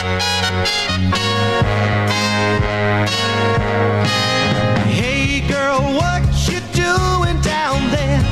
Hey 0.00 0.08
girl, 5.46 5.82
what 5.92 6.24
you 6.48 6.56
doing 6.72 7.36
down 7.42 7.90
there? 7.90 8.22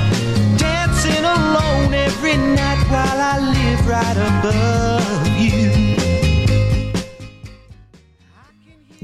Dancing 0.56 1.22
alone 1.22 1.92
every 1.92 2.38
night 2.38 2.82
while 2.88 3.20
I 3.20 3.38
live 3.52 3.86
right 3.86 4.16
above 4.16 5.28
you. 5.38 5.68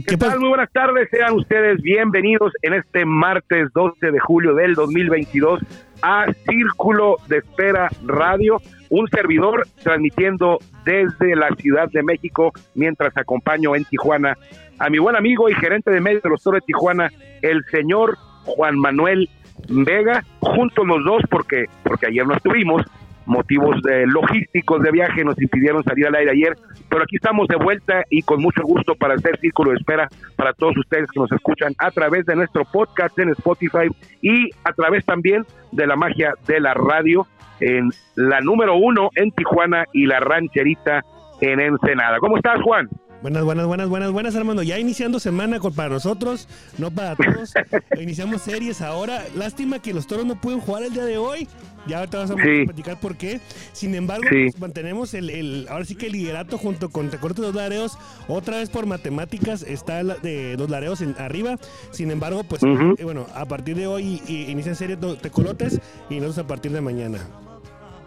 ¿Qué 0.06 0.16
tal? 0.16 0.40
Muy 0.40 0.48
buenas 0.48 0.72
tardes, 0.72 1.10
sean 1.10 1.34
ustedes 1.34 1.82
bienvenidos 1.82 2.54
en 2.62 2.72
este 2.72 3.04
martes 3.04 3.68
12 3.74 4.10
de 4.10 4.18
julio 4.20 4.54
del 4.54 4.74
2022 4.74 5.60
a 6.00 6.32
Círculo 6.48 7.18
de 7.28 7.36
Espera 7.38 7.88
Radio, 8.04 8.62
un 8.90 9.08
servidor 9.08 9.66
transmitiendo 9.82 10.58
desde 10.84 11.36
la 11.36 11.48
Ciudad 11.56 11.88
de 11.90 12.02
México 12.02 12.52
mientras 12.74 13.16
acompaño 13.16 13.74
en 13.74 13.84
Tijuana 13.84 14.36
a 14.78 14.90
mi 14.90 14.98
buen 14.98 15.16
amigo 15.16 15.48
y 15.48 15.54
gerente 15.54 15.90
de 15.90 16.00
medios 16.00 16.22
de 16.22 16.30
los 16.30 16.42
Toros 16.42 16.60
de 16.60 16.66
Tijuana, 16.66 17.10
el 17.42 17.64
señor 17.70 18.16
Juan 18.44 18.78
Manuel 18.78 19.28
Vega, 19.68 20.24
juntos 20.40 20.86
los 20.86 21.04
dos 21.04 21.22
porque, 21.30 21.66
porque 21.82 22.06
ayer 22.06 22.26
no 22.26 22.34
estuvimos, 22.34 22.82
motivos 23.26 23.80
de 23.82 24.06
logísticos 24.06 24.82
de 24.82 24.90
viaje 24.90 25.24
nos 25.24 25.40
impidieron 25.40 25.82
salir 25.84 26.06
al 26.06 26.14
aire 26.16 26.32
ayer, 26.32 26.56
pero 26.94 27.02
aquí 27.02 27.16
estamos 27.16 27.48
de 27.48 27.56
vuelta 27.56 28.04
y 28.08 28.22
con 28.22 28.40
mucho 28.40 28.62
gusto 28.62 28.94
para 28.94 29.14
hacer 29.14 29.36
círculo 29.40 29.72
de 29.72 29.78
espera 29.78 30.08
para 30.36 30.52
todos 30.52 30.76
ustedes 30.76 31.10
que 31.10 31.18
nos 31.18 31.32
escuchan 31.32 31.74
a 31.78 31.90
través 31.90 32.24
de 32.24 32.36
nuestro 32.36 32.64
podcast 32.64 33.18
en 33.18 33.30
Spotify 33.30 33.88
y 34.22 34.48
a 34.62 34.72
través 34.72 35.04
también 35.04 35.44
de 35.72 35.88
la 35.88 35.96
magia 35.96 36.34
de 36.46 36.60
la 36.60 36.72
radio 36.72 37.26
en 37.58 37.90
la 38.14 38.40
número 38.40 38.76
uno 38.76 39.10
en 39.16 39.32
Tijuana 39.32 39.86
y 39.92 40.06
la 40.06 40.20
rancherita 40.20 41.04
en 41.40 41.58
Ensenada. 41.58 42.18
¿Cómo 42.20 42.36
estás, 42.36 42.62
Juan? 42.62 42.88
Buenas, 43.24 43.42
buenas, 43.42 43.66
buenas, 43.66 43.88
buenas, 43.88 44.12
buenas, 44.12 44.36
Armando. 44.36 44.62
Ya 44.62 44.78
iniciando 44.78 45.18
semana 45.18 45.58
con, 45.58 45.74
para 45.74 45.88
nosotros, 45.88 46.46
no 46.76 46.90
para 46.90 47.16
todos. 47.16 47.54
Iniciamos 47.98 48.42
series 48.42 48.82
ahora. 48.82 49.22
Lástima 49.34 49.78
que 49.78 49.94
los 49.94 50.06
toros 50.06 50.26
no 50.26 50.38
pueden 50.38 50.60
jugar 50.60 50.82
el 50.82 50.92
día 50.92 51.06
de 51.06 51.16
hoy. 51.16 51.48
Ya 51.86 52.00
ahorita 52.00 52.18
vamos 52.18 52.32
a 52.32 52.42
Sí. 52.44 52.64
platicar 52.66 53.00
por 53.00 53.16
qué. 53.16 53.40
Sin 53.72 53.94
embargo, 53.94 54.24
Sí. 54.28 54.48
pues, 54.50 54.60
mantenemos 54.60 55.14
el, 55.14 55.30
el- 55.30 55.66
ahora 55.70 55.86
sí 55.86 55.94
que 55.96 56.06
el 56.08 56.12
liderato 56.12 56.58
junto 56.58 56.90
con 56.90 57.08
Tecorte 57.08 57.40
Dos 57.40 57.54
Lareos. 57.54 57.96
Otra 58.28 58.58
vez 58.58 58.68
por 58.68 58.84
matemáticas 58.84 59.62
está 59.62 60.02
la 60.02 60.16
de 60.16 60.56
Dos 60.56 60.68
Lareos 60.68 61.00
en, 61.00 61.14
arriba. 61.18 61.56
Sin 61.92 62.10
embargo, 62.10 62.44
pues 62.44 62.62
eh, 62.62 63.04
bueno, 63.04 63.24
a 63.34 63.46
partir 63.46 63.74
de 63.74 63.86
hoy 63.86 64.20
y, 64.28 64.50
inician 64.50 64.74
serie 64.76 64.96
do- 64.96 65.16
Tecolotes 65.16 65.80
y 66.10 66.16
nosotros 66.16 66.44
a 66.44 66.46
partir 66.46 66.72
de 66.72 66.82
mañana. 66.82 67.20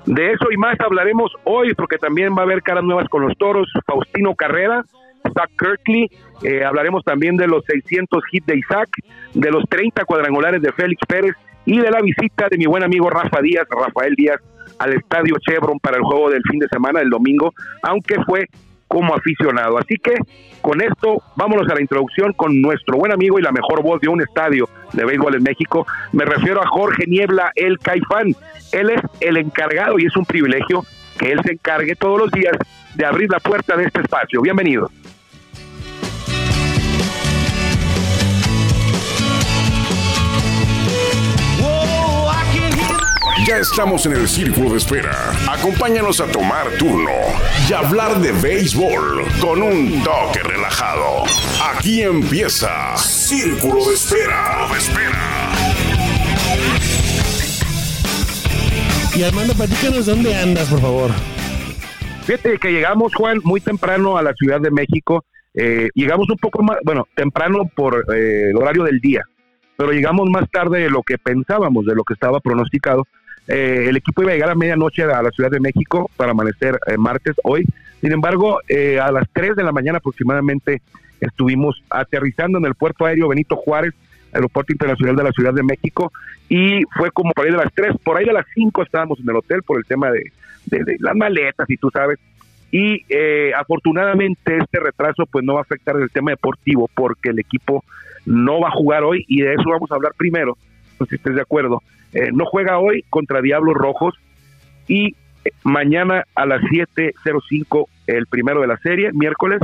De 0.06 0.31
eso 0.31 0.45
y 0.53 0.58
más 0.58 0.80
hablaremos 0.80 1.31
hoy, 1.44 1.73
porque 1.73 1.97
también 1.97 2.34
va 2.36 2.41
a 2.41 2.44
haber 2.44 2.61
caras 2.61 2.84
nuevas 2.84 3.09
con 3.09 3.23
los 3.28 3.36
toros. 3.38 3.67
Faustino 3.86 4.36
Carrera, 4.36 4.86
Zach 5.33 5.50
Kirkley. 5.58 6.09
eh, 6.44 6.64
hablaremos 6.64 7.03
también 7.03 7.36
de 7.38 7.47
los 7.47 7.64
600 7.66 8.23
hits 8.31 8.45
de 8.45 8.58
Isaac, 8.58 8.89
de 9.34 9.52
los 9.52 9.64
30 9.69 10.06
cuadrangulares 10.06 10.61
de 10.61 10.72
Félix 10.72 11.02
Pérez 11.08 11.36
y 11.66 11.80
de 11.80 11.89
la 11.92 12.02
visita 12.02 12.47
de 12.50 12.58
mi 12.58 12.66
buen 12.66 12.84
amigo 12.84 13.09
Rafa 13.09 13.42
Díaz, 13.42 13.67
Rafael 13.69 14.16
Díaz, 14.16 14.39
al 14.80 14.94
estadio 14.94 15.36
Chevron 15.39 15.80
para 15.80 15.97
el 15.97 16.03
juego 16.03 16.30
del 16.30 16.42
fin 16.50 16.59
de 16.59 16.67
semana, 16.67 17.00
del 17.00 17.09
domingo, 17.09 17.53
aunque 17.81 18.16
fue 18.25 18.47
como 18.88 19.14
aficionado. 19.14 19.78
Así 19.78 19.95
que 19.97 20.14
con 20.61 20.81
esto, 20.81 21.22
vámonos 21.36 21.69
a 21.69 21.75
la 21.75 21.81
introducción 21.81 22.34
con 22.34 22.62
nuestro 22.62 22.97
buen 22.97 23.12
amigo 23.12 23.39
y 23.39 23.41
la 23.41 23.52
mejor 23.52 23.84
voz 23.84 24.00
de 24.02 24.08
un 24.08 24.22
estadio 24.22 24.69
de 24.94 25.06
béisbol 25.06 25.36
en 25.36 25.44
México. 25.44 25.86
Me 26.14 26.25
refiero 26.25 26.62
a 26.62 26.67
Jorge 26.67 27.06
Niebla, 27.08 27.52
el 27.56 27.80
Caifán. 27.80 28.36
Él 28.72 28.89
es 28.89 29.02
el 29.19 29.38
encargado 29.38 30.00
y 30.00 30.06
es 30.06 30.16
un 30.16 30.25
privilegio 30.25 30.84
que 31.17 31.31
él 31.31 31.41
se 31.44 31.53
encargue 31.53 31.95
todos 31.95 32.19
los 32.19 32.31
días 32.31 32.56
de 32.95 33.06
abrir 33.06 33.30
la 33.30 33.39
puerta 33.39 33.75
de 33.75 33.86
este 33.86 34.02
espacio. 34.02 34.41
Bienvenido. 34.41 34.89
Ya 43.46 43.59
estamos 43.59 44.06
en 44.06 44.14
el 44.14 44.28
círculo 44.28 44.72
de 44.72 44.78
espera. 44.78 45.31
Acompáñanos 45.50 46.20
a 46.20 46.25
tomar 46.28 46.70
turno 46.80 47.12
y 47.70 47.74
hablar 47.74 48.20
de 48.20 48.31
béisbol 48.31 49.24
con 49.40 49.62
un 49.62 50.03
toque 50.03 50.42
relajado. 50.44 51.24
Aquí 51.75 52.02
empieza 52.02 52.98
Círculo 52.98 53.86
de 53.86 53.94
Espera. 53.94 54.68
De 54.72 54.78
espera. 54.78 55.52
Y 59.16 59.24
Armando, 59.24 59.54
platícanos 59.54 60.06
dónde 60.08 60.36
andas, 60.36 60.68
por 60.69 60.81
favor. 60.81 61.12
Fíjate 62.24 62.58
que 62.58 62.72
llegamos, 62.72 63.14
Juan, 63.16 63.40
muy 63.44 63.62
temprano 63.62 64.18
a 64.18 64.24
la 64.24 64.34
Ciudad 64.34 64.59
de 64.59 64.72
México. 64.72 65.24
Eh, 65.54 65.90
llegamos 65.94 66.28
un 66.30 66.38
poco 66.38 66.64
más, 66.64 66.78
bueno, 66.84 67.08
temprano 67.16 67.69
por 67.75 68.04
eh, 68.14 68.50
el 68.50 68.58
horario 68.58 68.84
del 68.84 69.00
día, 69.00 69.24
pero 69.78 69.92
llegamos 69.92 70.30
más 70.30 70.50
tarde 70.52 70.80
de 70.80 70.90
lo 70.90 71.04
que 71.04 71.18
pensábamos, 71.18 71.86
de 71.86 71.96
lo 71.96 72.04
que 72.04 72.14
estaba 72.14 72.40
pronosticado. 72.40 73.08
Eh, 73.47 73.85
el 73.88 73.97
equipo 73.97 74.24
iba 74.24 74.31
a 74.31 74.35
llegar 74.35 74.50
a 74.50 74.56
medianoche 74.56 75.03
a 75.03 75.22
la 75.22 75.31
Ciudad 75.31 75.50
de 75.50 75.59
México 75.59 76.09
para 76.18 76.31
amanecer 76.31 76.78
eh, 76.88 76.97
martes 76.97 77.35
hoy. 77.44 77.66
Sin 78.02 78.12
embargo, 78.12 78.59
eh, 78.68 79.00
a 79.00 79.12
las 79.12 79.28
3 79.34 79.56
de 79.56 79.63
la 79.63 79.72
mañana 79.72 80.00
aproximadamente 80.00 80.81
estuvimos 81.19 81.84
aterrizando 81.90 82.57
en 82.57 82.66
el 82.66 82.75
puerto 82.75 83.06
aéreo 83.06 83.30
Benito 83.30 83.56
Juárez, 83.56 83.94
aeropuerto 84.34 84.74
internacional 84.74 85.16
de 85.16 85.24
la 85.24 85.31
Ciudad 85.31 85.53
de 85.53 85.63
México, 85.63 86.12
y 86.50 86.84
fue 86.96 87.12
como 87.12 87.31
por 87.31 87.46
ahí 87.46 87.52
de 87.52 87.57
las 87.57 87.74
3, 87.74 87.96
por 88.03 88.18
ahí 88.18 88.25
de 88.25 88.34
las 88.34 88.46
5 88.53 88.84
estábamos 88.84 89.19
en 89.19 89.30
el 89.30 89.36
hotel 89.36 89.63
por 89.63 89.78
el 89.78 89.86
tema 89.86 90.12
de, 90.12 90.31
las 91.00 91.16
maletas 91.16 91.69
y 91.69 91.78
tú 91.78 91.90
sabes. 91.91 92.19
Y 92.69 93.06
eh, 93.07 93.53
afortunadamente 93.57 94.57
este 94.57 94.80
retraso 94.81 95.25
pues 95.25 95.46
no 95.46 95.53
va 95.53 95.59
a 95.59 95.62
afectar 95.62 95.96
el 95.96 96.12
tema 96.12 96.31
deportivo 96.31 96.90
porque 96.94 97.30
el 97.30 97.40
equipo 97.40 97.86
no 98.25 98.59
va 98.59 98.68
a 98.68 98.72
jugar 98.72 99.03
hoy 99.03 99.24
y 99.30 99.41
de 99.41 99.53
eso 99.53 99.69
vamos 99.69 99.90
a 99.90 99.96
hablar 99.96 100.12
primero, 100.18 100.57
no 101.00 101.06
si 101.06 101.16
estés 101.16 101.35
de 101.35 101.41
acuerdo. 101.41 101.81
Eh, 102.13 102.30
no 102.34 102.46
juega 102.46 102.80
hoy 102.80 103.03
contra 103.09 103.41
Diablos 103.41 103.75
Rojos 103.75 104.16
y 104.88 105.08
eh, 105.08 105.52
mañana 105.63 106.24
a 106.35 106.46
las 106.46 106.62
7.05 106.62 107.85
el 108.08 108.28
primero 108.28 108.62
de 108.62 108.68
la 108.68 108.78
serie, 108.78 109.12
miércoles, 109.13 109.59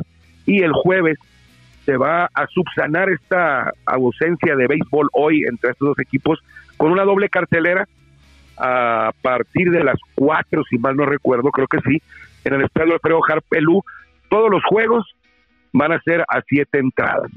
y 0.45 0.61
el 0.61 0.73
jueves 0.73 1.17
se 1.85 1.97
va 1.97 2.29
a 2.33 2.47
subsanar 2.47 3.09
esta 3.09 3.73
ausencia 3.85 4.55
de 4.55 4.67
béisbol 4.67 5.09
hoy 5.13 5.43
entre 5.43 5.71
estos 5.71 5.89
dos 5.89 5.99
equipos 5.99 6.39
con 6.77 6.91
una 6.91 7.03
doble 7.03 7.29
cartelera 7.29 7.87
a 8.57 9.11
partir 9.21 9.71
de 9.71 9.83
las 9.83 9.97
4, 10.15 10.63
si 10.69 10.77
mal 10.77 10.95
no 10.95 11.05
recuerdo, 11.05 11.49
creo 11.49 11.67
que 11.67 11.79
sí, 11.81 12.01
en 12.43 12.53
el 12.53 12.63
estadio 12.63 12.93
Alfredo 12.93 13.19
Harpelú. 13.27 13.83
Todos 14.29 14.49
los 14.49 14.63
juegos 14.63 15.05
van 15.71 15.91
a 15.91 16.01
ser 16.01 16.21
a 16.21 16.41
siete 16.47 16.79
entradas. 16.79 17.31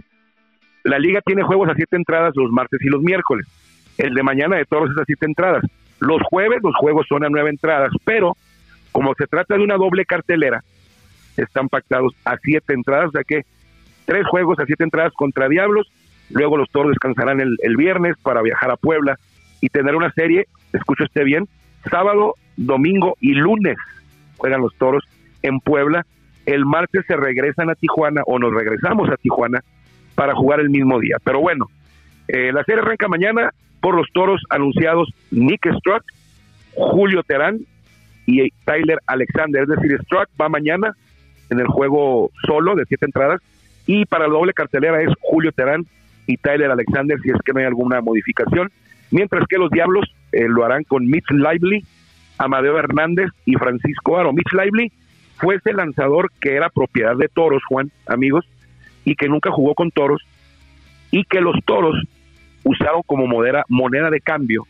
La 0.85 0.99
liga 0.99 1.21
tiene 1.25 1.43
juegos 1.43 1.69
a 1.69 1.75
siete 1.75 1.97
entradas 1.97 2.33
los 2.37 2.51
martes 2.51 2.81
y 2.83 2.89
los 2.89 3.03
miércoles. 3.03 3.47
El 3.99 4.15
de 4.15 4.23
mañana 4.23 4.57
de 4.57 4.65
toros 4.65 4.91
es 4.91 4.99
a 4.99 5.05
siete 5.05 5.27
entradas. 5.27 5.65
Los 6.01 6.23
jueves 6.23 6.61
los 6.63 6.75
juegos 6.77 7.07
son 7.09 7.25
a 7.25 7.29
nueve 7.29 7.51
entradas, 7.51 7.91
pero 8.05 8.37
como 8.93 9.15
se 9.15 9.27
trata 9.27 9.57
de 9.57 9.63
una 9.63 9.77
doble 9.77 10.05
cartelera, 10.05 10.63
están 11.37 11.69
pactados 11.69 12.15
a 12.25 12.37
siete 12.39 12.73
entradas, 12.75 13.09
o 13.09 13.13
sea 13.13 13.25
que 13.25 13.43
tres 14.05 14.27
juegos 14.27 14.59
a 14.59 14.67
siete 14.67 14.85
entradas 14.85 15.13
contra 15.15 15.49
Diablos, 15.49 15.91
luego 16.31 16.57
los 16.57 16.71
toros 16.71 16.93
descansarán 16.93 17.41
el, 17.41 17.57
el 17.63 17.77
viernes 17.77 18.17
para 18.23 18.43
viajar 18.43 18.71
a 18.71 18.77
Puebla 18.77 19.19
y 19.61 19.69
tener 19.69 19.95
una 19.97 20.11
serie, 20.13 20.47
escucho 20.73 21.05
esté 21.05 21.25
bien, 21.25 21.47
sábado, 21.91 22.35
domingo 22.57 23.17
y 23.21 23.35
lunes 23.35 23.77
juegan 24.37 24.61
los 24.61 24.75
toros 24.77 25.05
en 25.43 25.61
Puebla, 25.61 26.07
el 26.47 26.65
martes 26.65 27.05
se 27.07 27.17
regresan 27.17 27.71
a 27.71 27.75
Tijuana 27.75 28.23
o 28.27 28.39
nos 28.39 28.55
regresamos 28.55 29.11
a 29.11 29.17
Tijuana 29.17 29.61
para 30.15 30.35
jugar 30.35 30.61
el 30.61 30.71
mismo 30.71 30.99
día, 31.01 31.17
pero 31.23 31.41
bueno, 31.41 31.67
eh, 32.29 32.53
la 32.53 32.65
serie 32.65 32.81
arranca 32.81 33.09
mañana 33.09 33.51
por 33.81 33.95
los 33.95 34.07
toros 34.13 34.43
anunciados 34.51 35.09
Nick 35.31 35.67
Struck, 35.79 36.05
Julio 36.75 37.23
Terán 37.23 37.61
y 38.27 38.51
Tyler 38.65 38.99
Alexander, 39.07 39.63
es 39.63 39.69
decir, 39.69 39.99
Struck 40.03 40.29
va 40.41 40.49
mañana 40.49 40.95
en 41.51 41.61
el 41.61 41.67
juego 41.67 42.31
solo 42.45 42.75
de 42.75 42.85
siete 42.87 43.07
entradas 43.07 43.41
y 43.87 44.05
para 44.05 44.27
la 44.27 44.35
doble 44.35 44.53
cartelera 44.53 45.01
es 45.01 45.11
Julio 45.21 45.53
Terán 45.53 45.87
y 46.27 46.37
Tyler 46.37 46.71
Alexander 46.71 47.19
si 47.23 47.31
es 47.31 47.37
que 47.45 47.53
no 47.53 47.61
hay 47.61 47.67
alguna 47.67 48.01
modificación, 48.01 48.71
mientras 49.11 49.47
que 49.49 49.59
los 49.59 49.71
Diablos 49.71 50.13
eh, 50.33 50.47
lo 50.49 50.65
harán 50.65 50.83
con 50.83 51.07
Mitch 51.07 51.31
Lively, 51.31 51.85
Amadeo 52.39 52.79
Hernández 52.79 53.31
y 53.45 53.55
Francisco 53.55 54.19
Aro. 54.19 54.33
Mitch 54.33 54.53
Lively 54.53 54.93
fue 55.37 55.57
ese 55.57 55.73
lanzador 55.73 56.31
que 56.41 56.57
era 56.57 56.69
propiedad 56.69 57.17
de 57.17 57.29
Toros, 57.29 57.63
Juan, 57.69 57.91
amigos, 58.07 58.45
y 59.05 59.15
que 59.15 59.29
nunca 59.29 59.51
jugó 59.51 59.75
con 59.75 59.91
Toros 59.91 60.23
y 61.11 61.25
que 61.25 61.41
los 61.41 61.57
Toros 61.65 61.97
usaron 62.67 63.03
como 63.07 63.27
modera- 63.27 63.65
moneda 63.69 64.11
de 64.11 64.21
cambio 64.21 64.67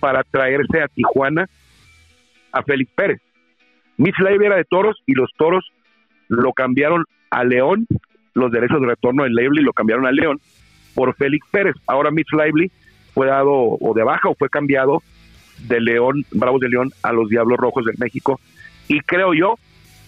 para 0.00 0.22
traerse 0.24 0.82
a 0.82 0.88
Tijuana 0.88 1.48
a 2.52 2.62
Félix 2.62 2.90
Pérez. 2.94 3.20
Lively 3.96 4.46
era 4.46 4.56
de 4.56 4.64
Toros 4.64 4.96
y 5.06 5.14
los 5.14 5.30
Toros 5.36 5.64
lo 6.28 6.52
cambiaron 6.52 7.04
a 7.30 7.44
León, 7.44 7.86
los 8.34 8.50
derechos 8.50 8.80
de 8.80 8.88
retorno 8.88 9.22
de 9.22 9.30
Lively 9.30 9.62
lo 9.62 9.72
cambiaron 9.72 10.06
a 10.06 10.12
León 10.12 10.40
por 10.94 11.14
Félix 11.14 11.46
Pérez. 11.50 11.74
Ahora 11.86 12.10
Mitch 12.10 12.32
Lively 12.32 12.70
fue 13.14 13.26
dado 13.28 13.52
o 13.52 13.92
de 13.94 14.02
baja 14.02 14.28
o 14.28 14.34
fue 14.34 14.48
cambiado 14.48 15.02
de 15.68 15.80
León, 15.80 16.24
Bravos 16.32 16.60
de 16.60 16.68
León 16.68 16.90
a 17.02 17.12
los 17.12 17.28
Diablos 17.28 17.58
Rojos 17.58 17.84
de 17.84 17.92
México 17.98 18.40
y 18.88 18.98
creo 19.00 19.34
yo 19.34 19.54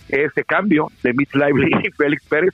ese 0.08 0.42
cambio 0.44 0.88
de 1.04 1.12
Mitch 1.14 1.34
Lively 1.34 1.70
y 1.84 1.90
Félix 1.96 2.24
Pérez. 2.28 2.52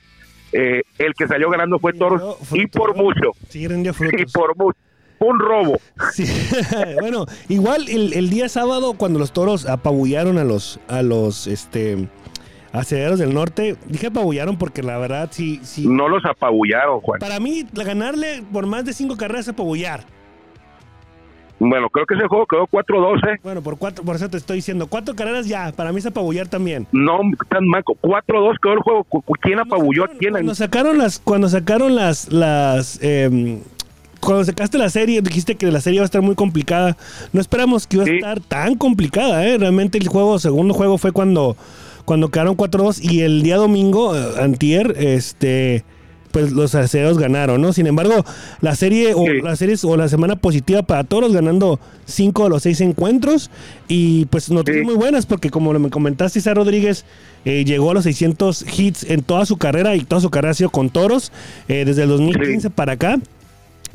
Eh, 0.53 0.83
el 0.99 1.13
que 1.13 1.27
salió 1.27 1.49
ganando 1.49 1.79
fue 1.79 1.93
Toros 1.93 2.37
y 2.53 2.67
por 2.67 2.95
mucho, 2.95 3.31
Sí, 3.49 3.67
rindió 3.67 3.91
y 3.91 3.93
frutos. 3.95 4.31
por 4.33 4.55
mucho. 4.57 4.77
Un 5.19 5.39
robo. 5.39 5.77
Sí. 6.11 6.25
bueno, 6.99 7.25
igual 7.49 7.87
el, 7.89 8.13
el 8.13 8.29
día 8.29 8.49
sábado 8.49 8.93
cuando 8.95 9.19
los 9.19 9.31
toros 9.31 9.65
apabullaron 9.67 10.37
a 10.37 10.43
los 10.43 10.79
a 10.89 11.01
los 11.01 11.47
este 11.47 12.09
aceleros 12.73 13.19
del 13.19 13.33
norte, 13.33 13.77
dije 13.87 14.07
apabullaron 14.07 14.57
porque 14.57 14.83
la 14.83 14.97
verdad 14.97 15.29
sí 15.31 15.61
sí 15.63 15.87
No 15.87 16.09
los 16.09 16.25
apabullaron, 16.25 16.99
Juan. 17.01 17.19
para 17.19 17.39
mí 17.39 17.65
ganarle 17.71 18.43
por 18.51 18.65
más 18.65 18.83
de 18.83 18.93
cinco 18.93 19.15
carreras 19.15 19.45
es 19.47 19.49
apabullar. 19.53 20.03
Bueno, 21.69 21.89
creo 21.89 22.05
que 22.05 22.15
ese 22.15 22.27
juego 22.27 22.45
quedó 22.45 22.67
4-12. 22.67 23.39
Bueno, 23.41 23.61
por 23.61 23.77
cuatro, 23.77 24.03
por 24.03 24.15
eso 24.17 24.29
te 24.29 24.37
estoy 24.37 24.57
diciendo, 24.57 24.87
cuatro 24.87 25.15
carreras 25.15 25.47
ya, 25.47 25.71
para 25.71 25.91
mí 25.91 25.99
es 25.99 26.05
apabullar 26.05 26.47
también. 26.47 26.87
No, 26.91 27.19
tan 27.49 27.65
maco. 27.67 27.95
4-2 28.01 28.55
quedó 28.61 28.73
el 28.73 28.79
juego. 28.79 29.05
¿Quién 29.41 29.59
apabulló 29.59 30.05
quién? 30.19 30.33
Cuando 30.33 30.55
sacaron 30.55 30.97
las, 30.97 31.19
cuando 31.19 31.47
sacaron 31.47 31.95
las, 31.95 32.31
las, 32.33 32.99
em, 33.01 33.59
cuando 34.19 34.43
sacaste 34.43 34.77
la 34.77 34.89
serie, 34.89 35.21
dijiste 35.21 35.55
que 35.55 35.67
la 35.71 35.79
serie 35.79 35.97
iba 35.97 36.03
a 36.03 36.05
estar 36.05 36.21
muy 36.21 36.35
complicada. 36.35 36.97
No 37.31 37.39
esperamos 37.39 37.87
que 37.87 37.95
iba 37.97 38.03
a 38.03 38.07
Sí. 38.07 38.15
estar 38.15 38.39
tan 38.41 38.75
complicada, 38.75 39.45
¿eh? 39.47 39.57
Realmente 39.57 39.97
el 39.97 40.07
juego, 40.07 40.39
segundo 40.39 40.73
juego 40.73 40.97
fue 40.97 41.11
cuando, 41.13 41.55
cuando 42.05 42.29
quedaron 42.29 42.55
4-2 42.55 42.99
y 43.01 43.21
el 43.21 43.41
día 43.41 43.55
domingo, 43.57 44.15
eh, 44.17 44.21
antier, 44.41 44.95
este, 44.97 45.83
pues 46.33 46.51
los 46.51 46.75
aceros 46.75 47.17
ganaron, 47.17 47.61
¿no? 47.61 47.71
Sin 47.71 47.87
embargo, 47.87 48.25
la 48.59 48.75
serie 48.75 49.13
o 49.15 49.23
Sí. 49.25 49.41
la 49.41 49.55
serie 49.55 49.75
o 49.83 49.95
la 49.95 50.09
semana 50.09 50.35
positiva 50.35 50.81
para 50.81 51.03
todos 51.05 51.31
ganando 51.31 51.79
cinco 52.05 52.43
de 52.43 52.49
los 52.49 52.63
seis 52.63 52.81
encuentros 52.81 53.49
y 53.87 54.25
pues 54.25 54.49
noticias 54.49 54.81
Sí. 54.81 54.85
muy 54.85 54.95
buenas 54.95 55.25
porque 55.27 55.49
como 55.51 55.71
me 55.73 55.89
comentaste, 55.91 56.39
Isa 56.39 56.53
Rodríguez 56.55 57.05
eh, 57.45 57.63
llegó 57.65 57.91
a 57.91 57.93
los 57.93 58.03
600 58.05 58.65
hits 58.77 59.03
en 59.03 59.21
toda 59.21 59.45
su 59.45 59.57
carrera 59.57 59.95
y 59.95 60.01
toda 60.01 60.21
su 60.21 60.29
carrera 60.31 60.51
ha 60.51 60.55
sido 60.55 60.69
con 60.71 60.89
toros 60.89 61.31
eh, 61.67 61.83
desde 61.85 62.03
el 62.03 62.09
2015 62.09 62.69
para 62.71 62.93
acá. 62.93 63.19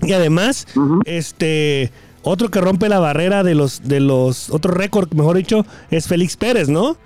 Y 0.02 0.12
además, 0.12 0.66
este 1.04 1.90
otro 2.22 2.50
que 2.50 2.60
rompe 2.60 2.88
la 2.88 2.98
barrera 3.00 3.42
de 3.42 3.54
los 3.54 3.82
de 3.88 4.00
los 4.00 4.50
otro 4.50 4.72
récord, 4.72 5.12
mejor 5.12 5.36
dicho, 5.36 5.66
es 5.90 6.06
Félix 6.06 6.36
Pérez, 6.36 6.68
¿no? 6.68 6.96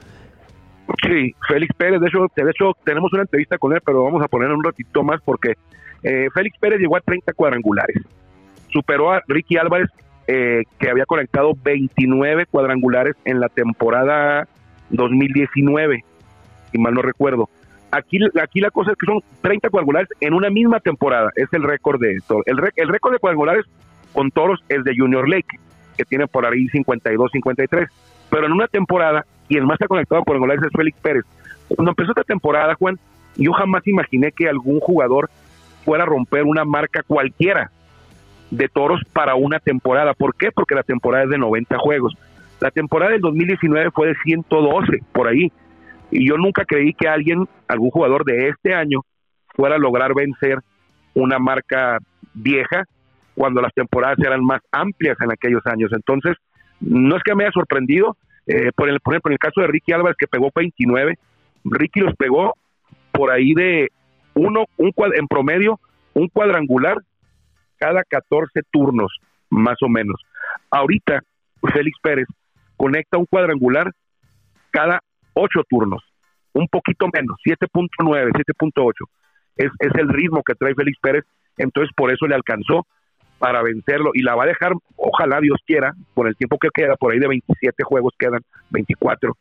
Sí, 1.03 1.35
Félix 1.49 1.75
Pérez, 1.77 2.01
de 2.01 2.09
hecho, 2.09 2.27
de 2.35 2.51
hecho 2.51 2.73
tenemos 2.85 3.13
una 3.13 3.23
entrevista 3.23 3.59
con 3.59 3.73
él, 3.73 3.81
pero 3.85 4.05
vamos 4.05 4.23
a 4.23 4.29
poner 4.29 4.51
un 4.51 4.63
ratito 4.63 5.03
más 5.03 5.21
porque 5.25 5.55
eh, 6.03 6.29
Félix 6.35 6.59
Pérez 6.59 6.81
llegó 6.81 6.97
a 6.97 7.01
30 7.01 7.33
cuadrangulares. 7.33 7.97
Superó 8.71 9.13
a 9.13 9.23
Ricky 9.29 9.57
Álvarez, 9.57 9.89
eh, 10.27 10.63
que 10.79 10.89
había 10.91 11.05
conectado 11.07 11.53
29 11.63 12.47
cuadrangulares 12.47 13.17
en 13.25 13.41
la 13.41 13.49
temporada 13.49 14.47
2019, 14.91 16.05
si 16.71 16.79
mal 16.79 16.95
no 16.95 17.03
recuerdo. 17.03 17.49
Aquí, 17.91 18.19
aquí 18.41 18.61
la 18.61 18.71
cosa 18.71 18.93
es 18.93 18.97
que 18.97 19.07
son 19.07 19.21
30 19.43 19.69
cuadrangulares 19.69 20.09
en 20.21 20.33
una 20.35 20.49
misma 20.51 20.81
temporada, 20.81 21.31
es 21.37 21.49
el 21.53 21.63
récord 21.63 22.01
de 22.01 22.17
ré- 22.29 22.73
el 22.77 22.89
récord 22.89 23.13
de 23.13 23.19
cuadrangulares 23.19 23.67
con 24.13 24.31
Toros 24.31 24.61
es 24.69 24.83
de 24.85 24.95
Junior 24.97 25.29
Lake, 25.29 25.59
que 25.97 26.05
tiene 26.05 26.27
por 26.27 26.47
ahí 26.47 26.69
52, 26.69 27.31
53. 27.33 27.89
Pero 28.31 28.47
en 28.47 28.53
una 28.53 28.67
temporada, 28.67 29.27
quien 29.53 29.67
más 29.67 29.81
ha 29.83 29.87
conectado 29.87 30.23
a 30.23 30.25
cuadrangulares 30.25 30.65
es 30.65 30.71
Félix 30.75 30.99
Pérez. 31.01 31.25
Cuando 31.69 31.91
empezó 31.91 32.11
esta 32.13 32.25
temporada, 32.25 32.75
Juan, 32.75 32.99
yo 33.37 33.53
jamás 33.53 33.87
imaginé 33.87 34.33
que 34.33 34.49
algún 34.49 34.81
jugador 34.81 35.29
fuera 35.85 36.05
a 36.05 36.07
romper 36.07 36.45
una 36.45 36.65
marca 36.65 37.03
cualquiera 37.03 37.71
de 38.51 38.69
toros 38.69 39.01
para 39.13 39.35
una 39.35 39.59
temporada. 39.59 40.15
¿Por 40.15 40.35
qué? 40.35 40.51
Porque 40.53 40.75
la 40.75 40.83
temporada 40.83 41.25
es 41.25 41.31
de 41.31 41.39
90 41.39 41.77
juegos. 41.79 42.15
La 42.61 42.71
temporada 42.71 43.13
del 43.13 43.21
2019 43.21 43.91
fue 43.91 44.09
de 44.09 44.15
112, 44.25 45.01
por 45.13 45.29
ahí. 45.29 45.53
Y 46.11 46.29
yo 46.29 46.37
nunca 46.37 46.65
creí 46.65 46.95
que 46.95 47.09
alguien, 47.09 47.47
algún 47.69 47.91
jugador 47.91 48.25
de 48.25 48.49
este 48.49 48.75
año, 48.75 49.01
fuera 49.55 49.77
a 49.77 49.79
lograr 49.79 50.15
vencer 50.15 50.59
una 51.15 51.39
marca 51.39 51.99
vieja 52.33 52.85
cuando 53.35 53.61
las 53.61 53.73
temporadas 53.75 54.19
eran 54.19 54.45
más 54.45 54.61
amplias 54.71 55.17
en 55.21 55.31
aquellos 55.31 55.67
años. 55.67 55.91
Entonces, 55.93 56.37
no 56.81 57.17
es 57.17 57.23
que 57.23 57.35
me 57.35 57.45
haya 57.45 57.53
sorprendido, 57.53 58.17
eh, 58.47 58.71
por, 58.75 58.89
el, 58.89 59.01
por 59.01 59.15
ejemplo, 59.15 59.31
en 59.31 59.35
el 59.35 59.39
caso 59.39 59.61
de 59.61 59.67
Ricky 59.69 59.93
Álvarez, 59.93 60.17
que 60.19 60.27
pegó 60.27 60.51
29, 60.55 61.19
Ricky 61.65 62.01
los 62.01 62.15
pegó 62.17 62.55
por 63.13 63.31
ahí 63.31 63.55
de 63.55 63.91
uno, 64.35 64.65
un 64.77 64.91
cuad- 64.93 65.15
en 65.17 65.29
promedio, 65.29 65.79
un 66.15 66.29
cuadrangular 66.29 66.99
cada 67.79 68.03
14 68.05 68.63
turnos, 68.71 69.19
más 69.51 69.77
o 69.83 69.89
menos. 69.89 70.21
Ahorita, 70.71 71.21
Félix 71.73 71.99
Pérez 72.03 72.27
conecta 72.77 73.19
un 73.19 73.27
cuadrangular 73.27 73.91
cada 74.71 75.01
8 75.35 75.63
turnos, 75.69 76.03
un 76.53 76.67
poquito 76.69 77.07
menos, 77.13 77.39
7.9, 77.45 78.31
7.8. 78.33 78.93
Es, 79.57 79.71
es 79.79 79.93
el 79.97 80.09
ritmo 80.09 80.43
que 80.43 80.55
trae 80.55 80.75
Félix 80.75 80.99
Pérez, 81.01 81.25
entonces 81.59 81.93
por 81.95 82.13
eso 82.13 82.27
le 82.27 82.35
alcanzó 82.35 82.87
para 83.43 83.61
vencerlo 83.61 84.13
y 84.15 84.23
la 84.23 84.37
va 84.37 84.45
a 84.45 84.47
dejar, 84.47 84.73
ojalá 84.95 85.41
Dios 85.41 85.59
quiera, 85.67 85.95
por 86.15 86.29
el 86.29 86.37
tiempo 86.37 86.59
que 86.61 86.69
queda, 86.73 86.95
por 86.95 87.13
ahí 87.13 87.19
de 87.19 87.27
27 87.27 87.83
juegos 87.83 88.15
quedan, 88.17 88.41
24, 88.71 89.37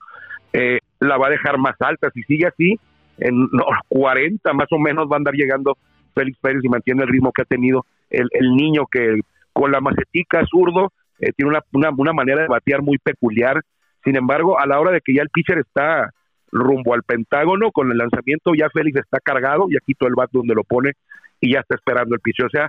eh, 0.53 0.79
la 0.99 1.19
va 1.19 1.27
a 1.27 1.29
dejar 1.29 1.59
más 1.59 1.75
alta. 1.77 2.09
Si 2.11 2.23
sigue 2.23 2.47
así, 2.47 2.79
en 3.19 3.41
no, 3.51 3.63
40 3.89 4.53
más 4.53 4.65
o 4.71 4.79
menos 4.79 5.05
va 5.05 5.17
a 5.17 5.17
andar 5.17 5.35
llegando 5.35 5.77
Félix 6.15 6.39
Pérez 6.39 6.63
y 6.63 6.69
mantiene 6.69 7.03
el 7.03 7.09
ritmo 7.09 7.31
que 7.31 7.43
ha 7.43 7.45
tenido 7.45 7.85
el, 8.09 8.27
niño 8.55 8.87
que 8.91 9.19
con 9.53 9.71
la 9.71 9.81
macetica 9.81 10.43
zurdo 10.49 10.91
eh, 11.19 11.31
tiene 11.37 11.51
una, 11.51 11.59
una, 11.71 11.91
una 11.95 12.13
manera 12.13 12.41
de 12.41 12.47
batear 12.47 12.81
muy 12.81 12.97
peculiar. 12.97 13.61
Sin 14.03 14.15
embargo, 14.15 14.59
a 14.59 14.65
la 14.65 14.79
hora 14.79 14.89
de 14.89 15.01
que 15.01 15.13
ya 15.13 15.21
el 15.21 15.29
pitcher 15.29 15.59
está 15.59 16.09
rumbo 16.51 16.95
al 16.95 17.03
pentágono, 17.03 17.71
con 17.71 17.91
el 17.91 17.99
lanzamiento 17.99 18.55
ya 18.55 18.67
Félix 18.73 19.01
está 19.01 19.19
cargado, 19.19 19.67
ya 19.69 19.77
quitó 19.85 20.07
el 20.07 20.15
bat 20.15 20.31
donde 20.31 20.55
lo 20.55 20.63
pone 20.63 20.93
y 21.39 21.53
ya 21.53 21.59
está 21.59 21.75
esperando 21.75 22.15
el 22.15 22.21
pitcher. 22.21 22.47
O 22.47 22.49
sea, 22.49 22.67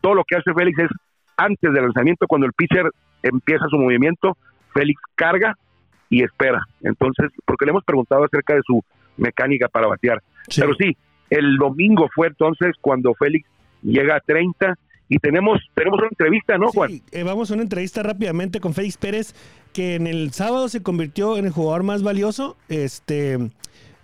todo 0.00 0.14
lo 0.14 0.24
que 0.24 0.36
hace 0.36 0.52
Félix 0.52 0.78
es 0.78 0.90
antes 1.36 1.72
del 1.72 1.84
lanzamiento, 1.84 2.26
cuando 2.26 2.46
el 2.46 2.52
pitcher 2.52 2.90
empieza 3.22 3.66
su 3.68 3.76
movimiento, 3.76 4.36
Félix 4.74 5.00
carga 5.14 5.56
y 6.08 6.22
espera. 6.22 6.66
Entonces, 6.82 7.30
porque 7.44 7.64
le 7.64 7.70
hemos 7.70 7.84
preguntado 7.84 8.24
acerca 8.24 8.54
de 8.54 8.62
su 8.66 8.82
mecánica 9.16 9.68
para 9.68 9.86
batear. 9.86 10.22
Sí. 10.48 10.60
Pero 10.60 10.74
sí, 10.74 10.96
el 11.30 11.56
domingo 11.56 12.08
fue 12.14 12.28
entonces 12.28 12.74
cuando 12.80 13.14
Félix 13.14 13.48
llega 13.82 14.16
a 14.16 14.20
30 14.20 14.74
y 15.08 15.18
tenemos 15.18 15.58
tenemos 15.74 15.98
una 15.98 16.08
entrevista, 16.08 16.58
¿no, 16.58 16.68
Juan? 16.68 16.90
Sí, 16.90 17.02
eh, 17.12 17.24
vamos 17.24 17.50
a 17.50 17.54
una 17.54 17.62
entrevista 17.62 18.02
rápidamente 18.02 18.60
con 18.60 18.74
Félix 18.74 18.96
Pérez, 18.96 19.34
que 19.72 19.96
en 19.96 20.06
el 20.06 20.32
sábado 20.32 20.68
se 20.68 20.82
convirtió 20.82 21.36
en 21.36 21.46
el 21.46 21.52
jugador 21.52 21.82
más 21.82 22.02
valioso 22.02 22.56
este, 22.68 23.38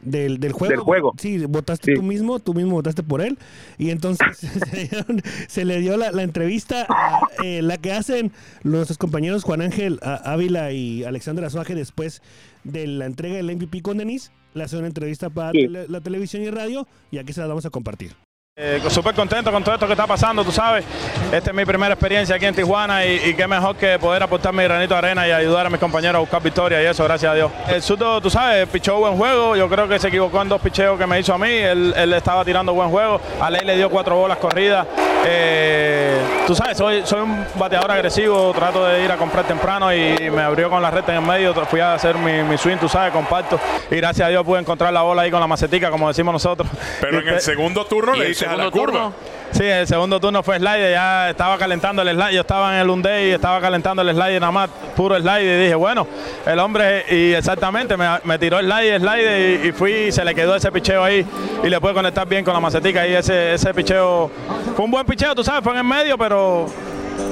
del, 0.07 0.39
del 0.39 0.53
juego. 0.53 0.71
Del 0.71 0.81
juego. 0.81 1.15
Sí, 1.19 1.45
votaste 1.47 1.93
Sí. 1.93 1.95
tú 1.99 2.03
mismo, 2.03 2.39
tú 2.39 2.55
mismo 2.55 2.73
votaste 2.73 3.03
por 3.03 3.21
él. 3.21 3.39
Y 3.79 3.91
entonces 3.91 4.27
se, 4.39 4.89
dieron- 4.89 5.23
se 5.49 5.65
le 5.65 5.81
dio 5.81 5.97
la, 5.97 6.11
la 6.13 6.23
entrevista, 6.23 6.87
a, 6.89 7.21
eh, 7.45 7.61
la 7.63 7.77
que 7.79 7.93
hacen 7.93 8.33
nuestros 8.63 8.99
compañeros 8.99 9.45
Juan 9.45 9.61
Ángel 9.61 9.99
a- 10.03 10.33
Ávila 10.33 10.73
y 10.73 11.05
Alexandra 11.05 11.49
Azuaje 11.49 11.75
después 11.75 12.23
de 12.65 12.87
la 12.87 13.07
entrega 13.07 13.37
del 13.37 13.55
MVP 13.55 13.83
con 13.83 13.99
Denis. 13.99 14.33
Le 14.55 14.65
hacen 14.65 14.79
una 14.79 14.89
entrevista 14.89 15.29
para 15.29 15.51
Sí. 15.53 15.67
la 15.69 16.01
televisión 16.01 16.43
y 16.43 16.51
radio 16.51 16.89
y 17.11 17.19
aquí 17.19 17.33
se 17.35 17.41
la 17.43 17.47
vamos 17.49 17.67
a 17.67 17.71
compartir. 17.71 18.13
Eh, 18.59 18.81
Súper 18.89 19.15
contento 19.15 19.53
con 19.53 19.63
todo 19.63 19.75
esto 19.75 19.87
que 19.87 19.93
está 19.93 20.07
pasando, 20.07 20.43
tú 20.43 20.51
sabes. 20.51 20.83
Esta 21.31 21.51
es 21.51 21.55
mi 21.55 21.67
primera 21.67 21.93
experiencia 21.93 22.37
aquí 22.37 22.47
en 22.47 22.55
Tijuana 22.55 23.05
y, 23.05 23.17
y 23.27 23.35
qué 23.35 23.47
mejor 23.47 23.77
que 23.77 23.99
poder 23.99 24.23
aportar 24.23 24.55
mi 24.55 24.63
granito 24.63 24.95
de 24.95 24.99
arena 24.99 25.29
y 25.29 25.31
ayudar 25.31 25.67
a 25.67 25.69
mis 25.69 25.79
compañeros 25.79 26.15
a 26.17 26.19
buscar 26.21 26.43
victoria 26.43 26.83
y 26.83 26.87
eso, 26.87 27.05
gracias 27.05 27.33
a 27.33 27.35
Dios. 27.35 27.53
El 27.69 27.83
surdo, 27.83 28.19
tú 28.19 28.31
sabes, 28.31 28.67
pichó 28.69 28.97
buen 28.97 29.15
juego. 29.15 29.57
Yo 29.57 29.69
creo 29.69 29.87
que 29.87 29.99
se 29.99 30.09
equivocó 30.09 30.41
en 30.41 30.49
dos 30.49 30.63
picheos 30.63 30.99
que 30.99 31.07
me 31.07 31.21
hizo 31.21 31.35
a 31.35 31.39
mí. 31.39 31.51
Él, 31.51 31.93
él 31.95 32.15
estaba 32.15 32.47
tirando 32.47 32.73
buen 32.73 32.89
juego. 32.89 33.21
A 33.43 33.51
Ley 33.51 33.61
le 33.63 33.77
dio 33.77 33.91
cuatro 33.91 34.17
bolas 34.17 34.39
corridas. 34.39 34.87
Eh, 35.27 36.19
tú 36.47 36.55
sabes, 36.55 36.79
soy, 36.79 37.03
soy 37.05 37.21
un 37.21 37.45
bateador 37.57 37.91
agresivo. 37.91 38.55
Trato 38.55 38.87
de 38.87 39.05
ir 39.05 39.13
a 39.13 39.19
comprar 39.19 39.45
temprano 39.45 39.93
y 39.93 40.31
me 40.31 40.41
abrió 40.41 40.71
con 40.71 40.81
la 40.81 40.91
recta 40.91 41.13
en 41.15 41.19
el 41.23 41.29
medio. 41.29 41.53
Fui 41.67 41.81
a 41.81 41.93
hacer 41.93 42.15
mi, 42.15 42.43
mi 42.43 42.57
swing, 42.57 42.79
tú 42.79 42.89
sabes, 42.89 43.13
compacto. 43.13 43.61
Y 43.91 43.97
gracias 43.97 44.27
a 44.27 44.31
Dios 44.31 44.47
pude 44.47 44.61
encontrar 44.61 44.95
la 44.95 45.03
bola 45.03 45.23
ahí 45.23 45.31
con 45.31 45.41
la 45.41 45.47
macetica, 45.47 45.91
como 45.91 46.09
decimos 46.09 46.33
nosotros. 46.33 46.67
Pero 47.03 47.21
en 47.21 47.29
el 47.29 47.41
segundo 47.43 47.85
turno 47.85 48.17
¿Y 48.17 48.21
le 48.21 48.27
el 48.29 48.35
la 48.49 48.65
segundo 48.65 48.71
curva. 48.71 48.93
turno? 48.93 49.13
Sí, 49.53 49.65
el 49.65 49.87
segundo 49.87 50.21
turno 50.21 50.43
fue 50.43 50.59
slide, 50.59 50.91
ya 50.91 51.31
estaba 51.31 51.57
calentando 51.57 52.03
el 52.03 52.11
slide, 52.11 52.35
yo 52.35 52.41
estaba 52.41 52.75
en 52.75 52.81
el 52.83 52.91
un 52.91 53.01
day 53.01 53.29
y 53.29 53.33
estaba 53.33 53.61
calentando 53.61 54.03
el 54.03 54.11
slide 54.15 54.41
nada 54.41 54.53
más, 54.53 54.69
puro 54.95 55.17
slide 55.19 55.43
y 55.45 55.63
dije, 55.63 55.75
bueno, 55.77 56.07
el 56.45 56.59
hombre 56.59 57.05
y 57.09 57.33
exactamente 57.33 57.97
me, 57.97 58.07
me 58.25 58.39
tiró 58.39 58.59
el 58.59 58.67
slide, 58.67 58.99
slide 58.99 59.61
y, 59.65 59.69
y 59.69 59.73
fui 59.73 59.93
y 59.93 60.13
se 60.13 60.25
le 60.25 60.35
quedó 60.35 60.57
ese 60.57 60.71
picheo 60.73 61.03
ahí 61.03 61.25
y 61.63 61.69
le 61.69 61.81
pude 61.81 61.95
conectar 61.95 62.27
bien 62.27 62.45
con 62.45 62.53
la 62.53 62.61
macetica 62.61 63.07
y 63.07 63.15
ese, 63.15 63.55
ese 63.55 63.73
picheo 63.73 64.31
fue 64.75 64.85
un 64.85 64.91
buen 64.91 65.07
picheo, 65.07 65.35
tú 65.35 65.43
sabes, 65.45 65.63
fue 65.63 65.73
en 65.73 65.79
el 65.79 65.85
medio, 65.85 66.19
pero 66.19 66.67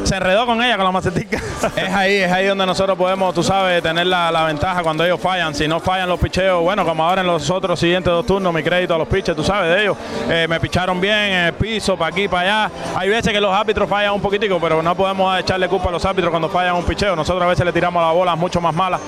se 0.04 0.16
enredó 0.16 0.46
con 0.46 0.62
ella, 0.62 0.76
con 0.76 0.84
la 0.84 0.92
macetica. 0.92 1.40
es 1.76 1.92
ahí, 1.92 2.16
es 2.16 2.32
ahí 2.32 2.46
donde 2.46 2.66
nosotros 2.66 2.96
podemos, 2.96 3.34
tú 3.34 3.42
sabes, 3.42 3.82
tener 3.82 4.06
la, 4.06 4.30
la 4.30 4.44
ventaja 4.44 4.82
cuando 4.82 5.04
ellos 5.04 5.20
fallan. 5.20 5.54
Si 5.54 5.66
no 5.66 5.80
fallan 5.80 6.08
los 6.08 6.20
picheos, 6.20 6.62
bueno, 6.62 6.84
como 6.84 7.04
ahora 7.04 7.22
en 7.22 7.26
los 7.26 7.48
otros 7.50 7.78
siguientes 7.78 8.12
dos 8.12 8.26
turnos, 8.26 8.52
mi 8.52 8.62
crédito 8.62 8.94
a 8.94 8.98
los 8.98 9.08
pitchers, 9.08 9.36
tú 9.36 9.44
sabes 9.44 9.74
de 9.74 9.82
ellos. 9.82 9.96
Eh, 10.28 10.46
me 10.48 10.60
picharon 10.60 11.00
bien 11.00 11.14
en 11.14 11.44
el 11.46 11.52
piso, 11.54 11.96
para 11.96 12.10
aquí, 12.10 12.28
para 12.28 12.66
allá. 12.66 12.74
Hay 12.96 13.08
veces 13.08 13.32
que 13.32 13.40
los 13.40 13.52
árbitros 13.52 13.88
fallan 13.88 14.12
un 14.14 14.20
poquitico, 14.20 14.58
pero 14.60 14.82
no 14.82 14.94
podemos 14.94 15.38
echarle 15.38 15.68
culpa 15.68 15.88
a 15.88 15.92
los 15.92 16.04
árbitros 16.04 16.30
cuando 16.30 16.48
fallan 16.48 16.76
un 16.76 16.84
picheo. 16.84 17.16
Nosotros 17.16 17.42
a 17.42 17.48
veces 17.48 17.64
le 17.64 17.72
tiramos 17.72 18.02
la 18.02 18.12
bola 18.12 18.36
mucho 18.36 18.60
más 18.60 18.74
mala 18.74 18.98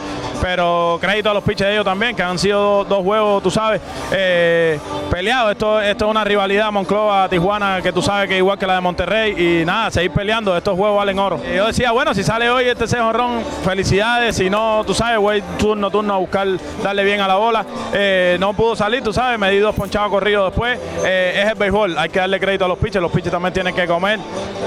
pero 0.40 0.98
crédito 1.00 1.30
a 1.30 1.34
los 1.34 1.42
pitchers 1.42 1.68
de 1.68 1.74
ellos 1.74 1.84
también, 1.84 2.14
que 2.14 2.22
han 2.22 2.38
sido 2.38 2.84
dos, 2.84 3.02
juegos, 3.02 3.42
tú 3.42 3.50
sabes, 3.50 3.80
eh, 4.12 4.78
peleados. 5.10 5.52
Esto, 5.52 5.80
esto 5.80 6.04
es 6.06 6.10
una 6.10 6.24
rivalidad 6.24 6.70
Monclova-Tijuana 6.70 7.80
que 7.82 7.92
tú 7.92 8.02
sabes 8.02 8.28
que 8.28 8.36
igual 8.36 8.58
que 8.58 8.66
la 8.66 8.74
de 8.74 8.80
Monterrey 8.80 9.60
y 9.60 9.64
nada, 9.64 9.90
seguir 9.90 10.10
peleando, 10.10 10.56
estos 10.56 10.76
juegos 10.76 10.96
valen 10.96 11.18
oro. 11.18 11.40
Y 11.50 11.56
yo 11.56 11.66
decía, 11.66 11.92
bueno, 11.92 12.14
si 12.14 12.22
sale 12.22 12.50
hoy 12.50 12.64
este 12.68 12.86
ron 13.12 13.42
felicidades, 13.64 14.36
si 14.36 14.50
no, 14.50 14.82
tú 14.86 14.94
sabes, 14.94 15.18
voy 15.18 15.42
turno, 15.58 15.90
turno 15.90 16.14
a 16.14 16.16
buscar 16.18 16.46
darle 16.82 17.04
bien 17.04 17.20
a 17.20 17.28
la 17.28 17.36
bola. 17.36 17.64
Eh, 17.92 18.36
no 18.40 18.52
pudo 18.54 18.76
salir, 18.76 19.02
tú 19.02 19.12
sabes, 19.12 19.38
me 19.38 19.50
di 19.50 19.58
dos 19.58 19.74
ponchados 19.74 20.10
corridos 20.10 20.50
después. 20.50 20.78
Eh, 21.04 21.42
es 21.42 21.48
el 21.50 21.54
béisbol, 21.54 21.96
hay 21.98 22.08
que 22.08 22.18
darle 22.18 22.40
crédito 22.40 22.64
a 22.64 22.68
los 22.68 22.78
pitchers, 22.78 23.02
los 23.02 23.12
pitchers 23.12 23.32
también 23.32 23.52
tienen 23.52 23.74
que 23.74 23.86
comer. 23.86 24.18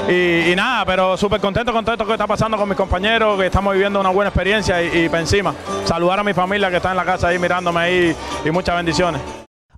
Y, 0.07 0.55
nada, 0.55 0.85
pero 0.85 1.15
súper 1.17 1.39
contento 1.39 1.71
con 1.71 1.83
todo 1.85 1.93
esto 1.93 2.05
que 2.05 2.13
está 2.13 2.27
pasando 2.27 2.57
con 2.57 2.67
mis 2.67 2.77
compañeros, 2.77 3.39
que 3.39 3.45
estamos 3.45 3.73
viviendo 3.73 3.99
una 3.99 4.09
buena 4.09 4.29
experiencia 4.29 4.81
y, 4.81 5.05
y 5.05 5.05
encima. 5.05 5.53
Saludar 5.85 6.19
a 6.19 6.23
mi 6.23 6.33
familia 6.33 6.69
que 6.69 6.77
está 6.77 6.91
en 6.91 6.97
la 6.97 7.05
casa 7.05 7.29
ahí 7.29 7.39
mirándome 7.39 7.79
ahí 7.79 8.15
y 8.45 8.51
muchas 8.51 8.75
bendiciones. 8.75 9.21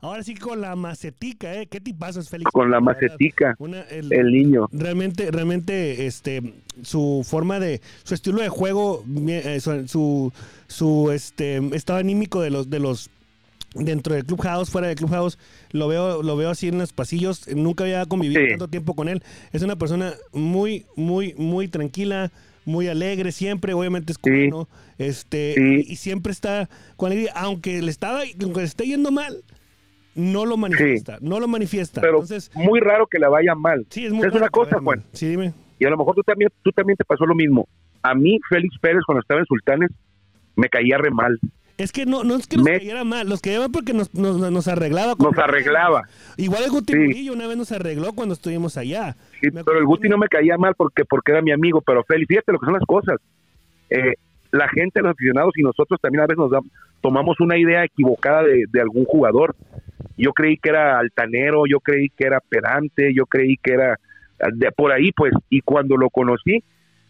Ahora 0.01 0.23
sí 0.23 0.33
con 0.33 0.59
la 0.61 0.75
macetica, 0.75 1.53
¿eh? 1.53 1.67
¿Qué 1.67 1.79
tipazos, 1.79 2.27
Félix? 2.27 2.49
Con 2.51 2.71
la 2.71 2.79
macetica, 2.79 3.55
el, 3.91 4.31
niño. 4.31 4.67
Realmente, 4.71 5.29
realmente, 5.29 6.07
este, 6.07 6.41
su 6.81 7.23
forma 7.23 7.59
de, 7.59 7.81
su 8.03 8.15
estilo 8.15 8.41
de 8.41 8.49
juego, 8.49 9.03
eh, 9.27 9.59
su, 9.59 10.33
su, 10.67 11.11
este, 11.11 11.57
estado 11.75 11.99
anímico 11.99 12.41
de 12.41 12.49
los, 12.49 12.67
de 12.71 12.79
los 12.79 13.11
dentro 13.75 14.15
del 14.15 14.25
clubhouse, 14.25 14.71
fuera 14.71 14.87
del 14.87 14.97
clubhouse, 14.97 15.37
lo 15.71 15.87
veo, 15.87 16.23
lo 16.23 16.35
veo 16.35 16.49
así 16.49 16.69
en 16.69 16.79
los 16.79 16.93
pasillos. 16.93 17.47
Nunca 17.55 17.83
había 17.83 18.03
convivido 18.07 18.41
tanto 18.49 18.67
tiempo 18.69 18.95
con 18.95 19.07
él. 19.07 19.21
Es 19.51 19.61
una 19.61 19.75
persona 19.75 20.13
muy, 20.33 20.87
muy, 20.95 21.35
muy 21.37 21.67
tranquila, 21.67 22.31
muy 22.65 22.87
alegre 22.87 23.31
siempre, 23.31 23.73
obviamente 23.73 24.11
es 24.11 24.17
cubano, 24.17 24.67
este, 24.97 25.55
y, 25.87 25.95
siempre 25.95 26.31
está 26.31 26.69
con 26.95 27.11
alegría, 27.11 27.31
aunque 27.35 27.81
le 27.81 27.89
estaba, 27.89 28.21
aunque 28.41 28.59
le 28.59 28.65
esté 28.65 28.85
yendo 28.85 29.11
mal, 29.11 29.43
no 30.15 30.45
lo 30.45 30.57
manifiesta, 30.57 31.17
no 31.21 31.39
lo 31.39 31.47
manifiesta. 31.47 32.01
Pero 32.01 32.21
Entonces, 32.21 32.51
muy 32.53 32.79
raro 32.79 33.07
que 33.07 33.19
la 33.19 33.29
vaya 33.29 33.55
mal. 33.55 33.85
Sí, 33.89 34.05
es, 34.05 34.13
muy 34.13 34.27
es 34.27 34.33
una 34.33 34.49
cosa, 34.49 34.79
Juan. 34.79 35.03
Sí, 35.13 35.27
dime. 35.27 35.53
Y 35.79 35.85
a 35.85 35.89
lo 35.89 35.97
mejor 35.97 36.15
tú 36.15 36.23
también, 36.23 36.49
tú 36.61 36.71
también 36.71 36.97
te 36.97 37.05
pasó 37.05 37.25
lo 37.25 37.33
mismo. 37.33 37.67
A 38.03 38.13
mí, 38.13 38.39
Félix 38.49 38.77
Pérez, 38.79 39.01
cuando 39.05 39.21
estaba 39.21 39.39
en 39.39 39.45
Sultanes, 39.45 39.89
me 40.55 40.69
caía 40.69 40.97
re 40.97 41.11
mal. 41.11 41.39
Es 41.81 41.91
que 41.91 42.05
no, 42.05 42.23
no 42.23 42.35
es 42.35 42.47
que 42.47 42.57
nos 42.57 42.67
cayera 42.67 43.03
mal, 43.03 43.27
los 43.27 43.41
mal 43.45 43.69
porque 43.71 43.93
nos, 43.93 44.13
nos, 44.13 44.51
nos 44.51 44.67
arreglaba. 44.67 45.15
Nos 45.17 45.37
arreglaba. 45.37 46.03
Igual 46.37 46.63
el 46.63 46.69
Guti 46.69 46.95
Murillo 46.95 47.33
una 47.33 47.47
vez 47.47 47.57
nos 47.57 47.71
arregló 47.71 48.13
cuando 48.13 48.33
estuvimos 48.33 48.77
allá. 48.77 49.15
Sí, 49.39 49.49
pero 49.51 49.77
el 49.77 49.85
Guti 49.85 50.07
no 50.09 50.17
me 50.17 50.27
caía 50.27 50.57
mal 50.57 50.75
porque, 50.75 51.05
porque 51.05 51.31
era 51.31 51.41
mi 51.41 51.51
amigo, 51.51 51.81
pero 51.81 52.03
Félix, 52.03 52.27
fíjate 52.27 52.51
lo 52.51 52.59
que 52.59 52.65
son 52.65 52.73
las 52.73 52.85
cosas. 52.85 53.19
Eh, 53.89 54.13
la 54.51 54.67
gente, 54.69 55.01
los 55.01 55.11
aficionados 55.11 55.53
y 55.57 55.63
nosotros 55.63 55.99
también 56.01 56.23
a 56.23 56.27
veces 56.27 56.37
nos 56.37 56.63
tomamos 57.01 57.39
una 57.39 57.57
idea 57.57 57.83
equivocada 57.83 58.43
de, 58.43 58.65
de 58.71 58.81
algún 58.81 59.05
jugador 59.05 59.55
yo 60.17 60.33
creí 60.33 60.57
que 60.57 60.69
era 60.69 60.99
altanero, 60.99 61.63
yo 61.67 61.79
creí 61.79 62.09
que 62.09 62.27
era 62.27 62.39
pedante, 62.39 63.11
yo 63.13 63.25
creí 63.25 63.57
que 63.57 63.73
era 63.73 63.99
de 64.53 64.71
por 64.71 64.91
ahí, 64.91 65.11
pues, 65.11 65.33
y 65.49 65.61
cuando 65.61 65.97
lo 65.97 66.09
conocí, 66.09 66.63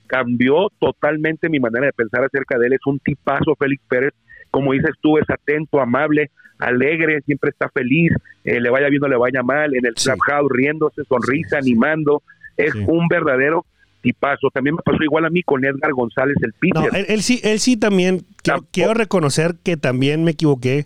cambió 0.07 0.69
totalmente 0.79 1.49
mi 1.49 1.59
manera 1.59 1.87
de 1.87 1.93
pensar 1.93 2.23
acerca 2.23 2.57
de 2.57 2.67
él. 2.67 2.73
Es 2.73 2.85
un 2.85 2.99
tipazo, 2.99 3.55
Félix 3.55 3.83
Pérez, 3.87 4.13
como 4.51 4.73
dices 4.73 4.91
tú, 5.01 5.17
es 5.17 5.29
atento, 5.29 5.79
amable, 5.79 6.29
alegre, 6.59 7.21
siempre 7.21 7.49
está 7.49 7.69
feliz, 7.69 8.11
eh, 8.43 8.59
le 8.59 8.69
vaya 8.69 8.89
bien 8.89 9.03
o 9.03 9.07
le 9.07 9.17
vaya 9.17 9.41
mal, 9.41 9.73
en 9.73 9.85
el 9.85 9.93
sí. 9.95 10.09
riéndose, 10.49 11.03
sonrisa, 11.05 11.57
animando, 11.57 12.21
es 12.57 12.75
un 12.75 13.07
verdadero 13.07 13.65
tipazo. 14.01 14.49
También 14.53 14.75
me 14.75 14.81
pasó 14.83 15.01
igual 15.03 15.25
a 15.25 15.29
mí 15.29 15.41
con 15.43 15.63
Edgar 15.63 15.91
González, 15.93 16.35
el 16.41 16.53
pitcher. 16.53 16.91
No, 16.91 16.97
él, 16.97 17.21
sí, 17.21 17.39
él 17.43 17.59
sí 17.59 17.77
también, 17.77 18.25
quiero, 18.71 18.93
reconocer 18.93 19.55
que 19.63 19.77
también 19.77 20.23
me 20.23 20.31
equivoqué 20.31 20.85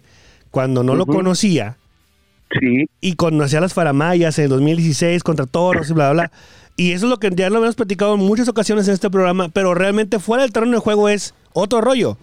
cuando 0.52 0.84
no 0.84 0.96
lo 0.96 1.06
conocía 1.06 1.78
Sí. 2.60 2.86
Y 3.02 3.16
cuando 3.16 3.44
hacía 3.44 3.60
las 3.60 3.74
faramayas 3.74 4.38
en 4.38 4.46
el 4.46 4.50
2016 4.52 5.24
contra 5.24 5.46
toros 5.46 5.90
y 5.90 5.94
bla, 5.94 6.12
bla, 6.12 6.24
bla. 6.24 6.32
Y 6.78 6.92
eso 6.92 7.06
es 7.06 7.10
lo 7.10 7.18
que 7.18 7.32
ya 7.34 7.50
lo 7.50 7.58
habíamos 7.58 7.76
platicado 7.76 8.16
en 8.16 8.22
muchas 8.22 8.48
ocasiones 8.48 8.88
en 8.88 8.94
este 8.94 9.10
programa, 9.10 9.50
pero 9.50 9.74
realmente 9.74 10.20
fuera 10.20 10.44
del 10.44 10.52
terreno 10.52 10.74
de 10.74 10.80
juego 10.80 11.10
es 11.10 11.34
otro 11.54 11.82
rollo. 11.82 12.18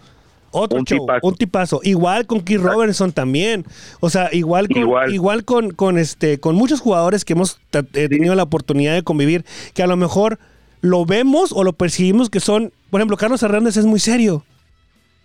Otro 0.53 0.79
un 0.79 0.85
show, 0.85 1.01
tipazo. 1.01 1.27
un 1.27 1.35
tipazo. 1.35 1.81
Igual 1.83 2.27
con 2.27 2.41
Keith 2.41 2.61
Robertson 2.61 3.13
también. 3.13 3.65
O 4.01 4.11
sea, 4.11 4.29
igual 4.33 4.69
con, 4.69 5.13
igual. 5.13 5.45
con, 5.45 5.71
con, 5.71 5.99
este, 5.99 6.39
con 6.39 6.55
muchos 6.55 6.81
jugadores 6.81 7.25
que 7.25 7.33
hemos 7.33 7.61
eh, 7.73 8.09
tenido 8.09 8.35
la 8.35 8.45
oportunidad 8.45 8.95
de 8.95 9.03
convivir, 9.03 9.45
que 9.75 9.83
a 9.83 9.87
lo 9.87 9.97
mejor 9.97 10.39
lo 10.83 11.07
vemos 11.07 11.53
o 11.53 11.65
lo 11.65 11.73
percibimos 11.73 12.29
que 12.29 12.41
son, 12.41 12.73
por 12.91 13.01
ejemplo, 13.01 13.17
Carlos 13.17 13.43
Hernández 13.43 13.77
es 13.77 13.87
muy 13.87 13.99
serio. 13.99 14.45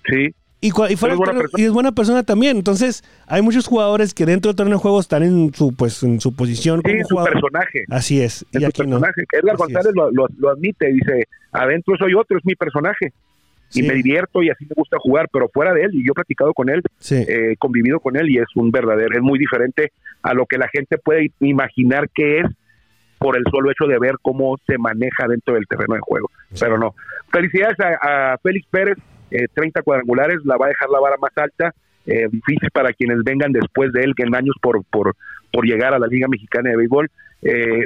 Sí. 0.06 0.34
Y, 0.60 0.70
es 0.70 1.72
buena 1.72 1.92
persona 1.92 2.24
también. 2.24 2.58
Entonces, 2.58 3.04
hay 3.28 3.44
muchos 3.44 3.68
jugadores 3.68 4.14
que 4.16 4.26
dentro 4.26 4.50
del 4.50 4.56
torneo 4.56 4.78
de 4.78 4.82
juego 4.82 5.00
están 5.00 5.22
en 5.22 5.54
su 5.54 5.76
pues 5.76 6.02
en 6.02 6.20
su 6.20 6.36
posición 6.36 6.82
sí, 6.84 7.04
como 7.04 7.24
su 7.24 7.32
personaje. 7.32 7.86
Así 7.90 8.22
es. 8.22 8.44
y 8.52 8.64
aquí 8.64 8.82
personaje. 8.82 9.22
No. 9.22 9.40
Edgar 9.40 9.58
González 9.58 9.94
lo, 9.94 10.10
lo, 10.12 10.50
admite, 10.50 10.88
dice, 10.88 11.28
adentro 11.52 11.96
soy 11.98 12.16
otro, 12.16 12.40
es 12.40 12.46
mi 12.46 12.56
personaje. 12.56 13.14
Y 13.74 13.84
me 13.84 13.96
divierto 13.96 14.42
y 14.42 14.50
así 14.50 14.66
me 14.66 14.76
gusta 14.76 14.98
jugar, 15.00 15.28
pero 15.32 15.50
fuera 15.50 15.74
de 15.74 15.84
él, 15.84 15.92
y 15.94 16.06
yo 16.06 16.12
he 16.12 16.16
platicado 16.16 16.54
con 16.54 16.70
él, 16.70 16.82
sí. 17.00 17.16
eh, 17.28 17.56
convivido 17.60 18.00
con 18.00 18.16
él 18.16 18.30
y 18.30 18.38
es 18.38 18.48
un 18.56 18.72
verdadero, 18.72 19.16
es 19.16 19.22
muy 19.22 19.38
diferente 19.38 19.92
a 20.22 20.34
lo 20.34 20.46
que 20.46 20.58
la 20.58 20.70
gente 20.70 20.98
puede 20.98 21.32
imaginar 21.40 22.10
que 22.10 22.40
es 22.40 22.46
por 23.18 23.36
el 23.36 23.44
solo 23.52 23.72
hecho 23.72 23.86
de 23.86 24.00
ver 24.00 24.16
cómo 24.22 24.58
se 24.66 24.78
maneja 24.78 25.28
dentro 25.28 25.56
del 25.56 25.68
terreno 25.68 25.96
de 25.96 26.02
juego. 26.02 26.30
Pero 26.60 26.78
no. 26.78 26.94
Felicidades 27.32 27.78
a, 27.80 28.34
a 28.34 28.38
Félix 28.38 28.68
Pérez, 28.70 28.98
eh, 29.32 29.48
30 29.54 29.82
cuadrangulares, 29.82 30.38
la 30.46 30.58
va 30.58 30.68
a 30.68 30.70
dejar 30.70 30.90
la 30.90 31.00
vara 31.00 31.18
más 31.20 31.32
alta, 31.36 31.74
eh, 32.06 32.28
difícil 32.32 32.70
para 32.72 32.94
quienes 32.94 33.24
vengan 33.24 33.52
después 33.52 33.92
de 33.92 34.04
él, 34.04 34.14
que 34.16 34.24
en 34.24 34.36
años 34.36 34.56
por, 34.62 34.84
por, 34.86 35.16
por 35.52 35.66
llegar 35.66 35.94
a 35.94 36.00
la 36.00 36.08
Liga 36.08 36.28
Mexicana 36.28 36.70
de 36.70 36.78
Béisbol. 36.78 37.10
Eh, 37.42 37.86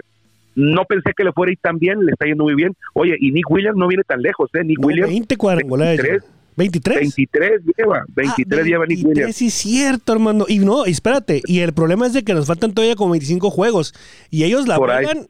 no 0.55 0.86
pensé 0.86 1.13
que 1.15 1.24
le 1.24 1.31
fuera 1.31 1.50
a 1.50 1.53
ir 1.53 1.60
tan 1.62 1.77
bien, 1.77 2.05
le 2.05 2.12
está 2.12 2.25
yendo 2.25 2.43
muy 2.43 2.55
bien. 2.55 2.75
Oye, 2.93 3.15
y 3.20 3.31
Nick 3.31 3.50
Williams 3.50 3.77
no 3.77 3.88
viene 3.88 4.03
tan 4.03 4.22
lejos, 4.22 4.50
¿eh? 4.53 4.63
Nick 4.63 4.79
no, 4.79 4.88
Williams. 4.88 5.10
20 5.10 5.38
cuadrangulares. 5.38 6.24
23, 6.58 7.00
23. 7.00 7.00
23 7.00 7.62
lleva, 7.77 8.03
23 8.13 8.60
ah, 8.60 8.67
lleva 8.67 8.86
Nick 8.86 9.05
Williams. 9.05 9.36
Sí, 9.36 9.48
es 9.48 9.53
cierto, 9.53 10.13
hermano. 10.13 10.46
Y 10.48 10.60
no, 10.60 10.86
espérate, 10.86 11.41
y 11.46 11.60
el 11.60 11.74
problema 11.74 12.05
es 12.05 12.13
de 12.13 12.24
que 12.24 12.34
nos 12.34 12.48
faltan 12.48 12.74
todavía 12.74 12.96
como 12.96 13.12
25 13.12 13.50
juegos 13.50 13.93
y 14.29 14.43
ellos 14.43 14.67
la 14.67 14.75
juegan 14.75 15.27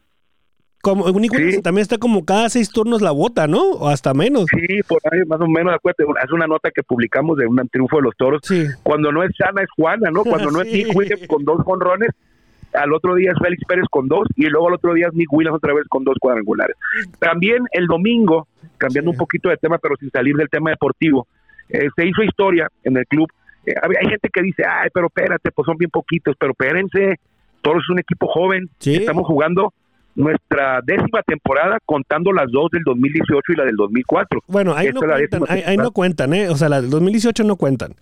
como 0.82 1.08
Nick 1.12 1.36
sí. 1.36 1.62
también 1.62 1.84
está 1.84 1.98
como 1.98 2.26
cada 2.26 2.50
seis 2.50 2.70
turnos 2.70 3.02
la 3.02 3.12
bota, 3.12 3.48
¿no? 3.48 3.62
O 3.74 3.88
hasta 3.88 4.14
menos. 4.14 4.48
Sí, 4.50 4.82
por 4.88 5.00
ahí 5.12 5.24
más 5.28 5.40
o 5.40 5.48
menos, 5.48 5.74
acuérdate, 5.74 6.04
es 6.24 6.32
una 6.32 6.48
nota 6.48 6.72
que 6.72 6.82
publicamos 6.82 7.38
de 7.38 7.46
un 7.46 7.56
triunfo 7.70 7.98
de 7.98 8.02
los 8.04 8.16
toros. 8.18 8.42
Sí. 8.44 8.66
Cuando 8.82 9.12
no 9.12 9.24
es 9.24 9.32
Sana 9.38 9.62
es 9.62 9.70
Juana, 9.76 10.10
¿no? 10.10 10.24
Cuando 10.24 10.50
no 10.52 10.62
es 10.62 10.72
Nick 10.72 10.96
Williams 10.96 11.28
con 11.28 11.46
dos 11.46 11.62
jonrones, 11.64 12.10
al 12.74 12.94
otro 12.94 13.16
día 13.16 13.32
es 13.32 13.38
Félix 13.42 13.64
Pérez 13.66 13.86
con 13.90 14.08
dos 14.08 14.28
y 14.36 14.46
luego 14.46 14.68
al 14.68 14.76
otro 14.76 14.94
día 14.94 15.08
es 15.08 15.14
Nick 15.14 15.32
Williams 15.32 15.58
otra 15.58 15.74
vez 15.74 15.86
con 15.90 16.04
dos 16.04 16.16
cuadrangulares. 16.20 16.76
También 17.20 17.64
el 17.72 17.88
domingo, 17.88 18.48
cambiando 18.78 19.12
sí. 19.12 19.16
un 19.16 19.20
poquito 19.20 19.50
de 19.50 19.58
tema, 19.58 19.78
pero 19.78 19.96
sin 19.98 20.10
salir 20.12 20.36
del 20.36 20.50
tema 20.50 20.70
deportivo, 20.70 21.28
eh, 21.70 21.88
se 21.96 22.06
hizo 22.06 22.24
historia 22.24 22.68
en 22.84 22.98
el 22.98 23.06
club. 23.08 23.28
Eh, 23.66 23.74
hay 23.82 24.10
gente 24.10 24.30
que 24.32 24.42
dice, 24.42 24.64
ay, 24.68 24.90
pero 24.94 25.08
espérate, 25.08 25.52
pues 25.52 25.66
son 25.66 25.78
bien 25.78 25.92
poquitos, 25.92 26.36
pero 26.40 26.52
espérense, 26.52 27.20
Toros 27.62 27.84
es 27.84 27.90
un 27.90 28.00
equipo 28.00 28.28
joven, 28.28 28.70
sí. 28.80 28.96
estamos 28.96 29.26
jugando 29.28 29.74
nuestra 30.16 30.82
décima 30.84 31.22
temporada 31.24 31.78
contando 31.86 32.34
las 32.34 32.52
dos 32.52 32.70
del 32.72 32.84
2018 32.84 33.54
y 33.54 33.56
la 33.56 33.66
del 33.66 33.76
2004. 33.76 34.42
Bueno, 34.48 34.76
ahí, 34.76 34.92
no 34.92 35.00
cuentan, 35.00 35.44
ahí, 35.48 35.64
ahí 35.66 35.78
no 35.78 35.92
cuentan, 35.92 36.34
¿eh? 36.34 36.50
O 36.50 36.56
sea, 36.56 36.70
la 36.70 36.82
del 36.82 36.90
2018 36.90 37.44
no 37.44 37.56
cuentan. 37.56 37.96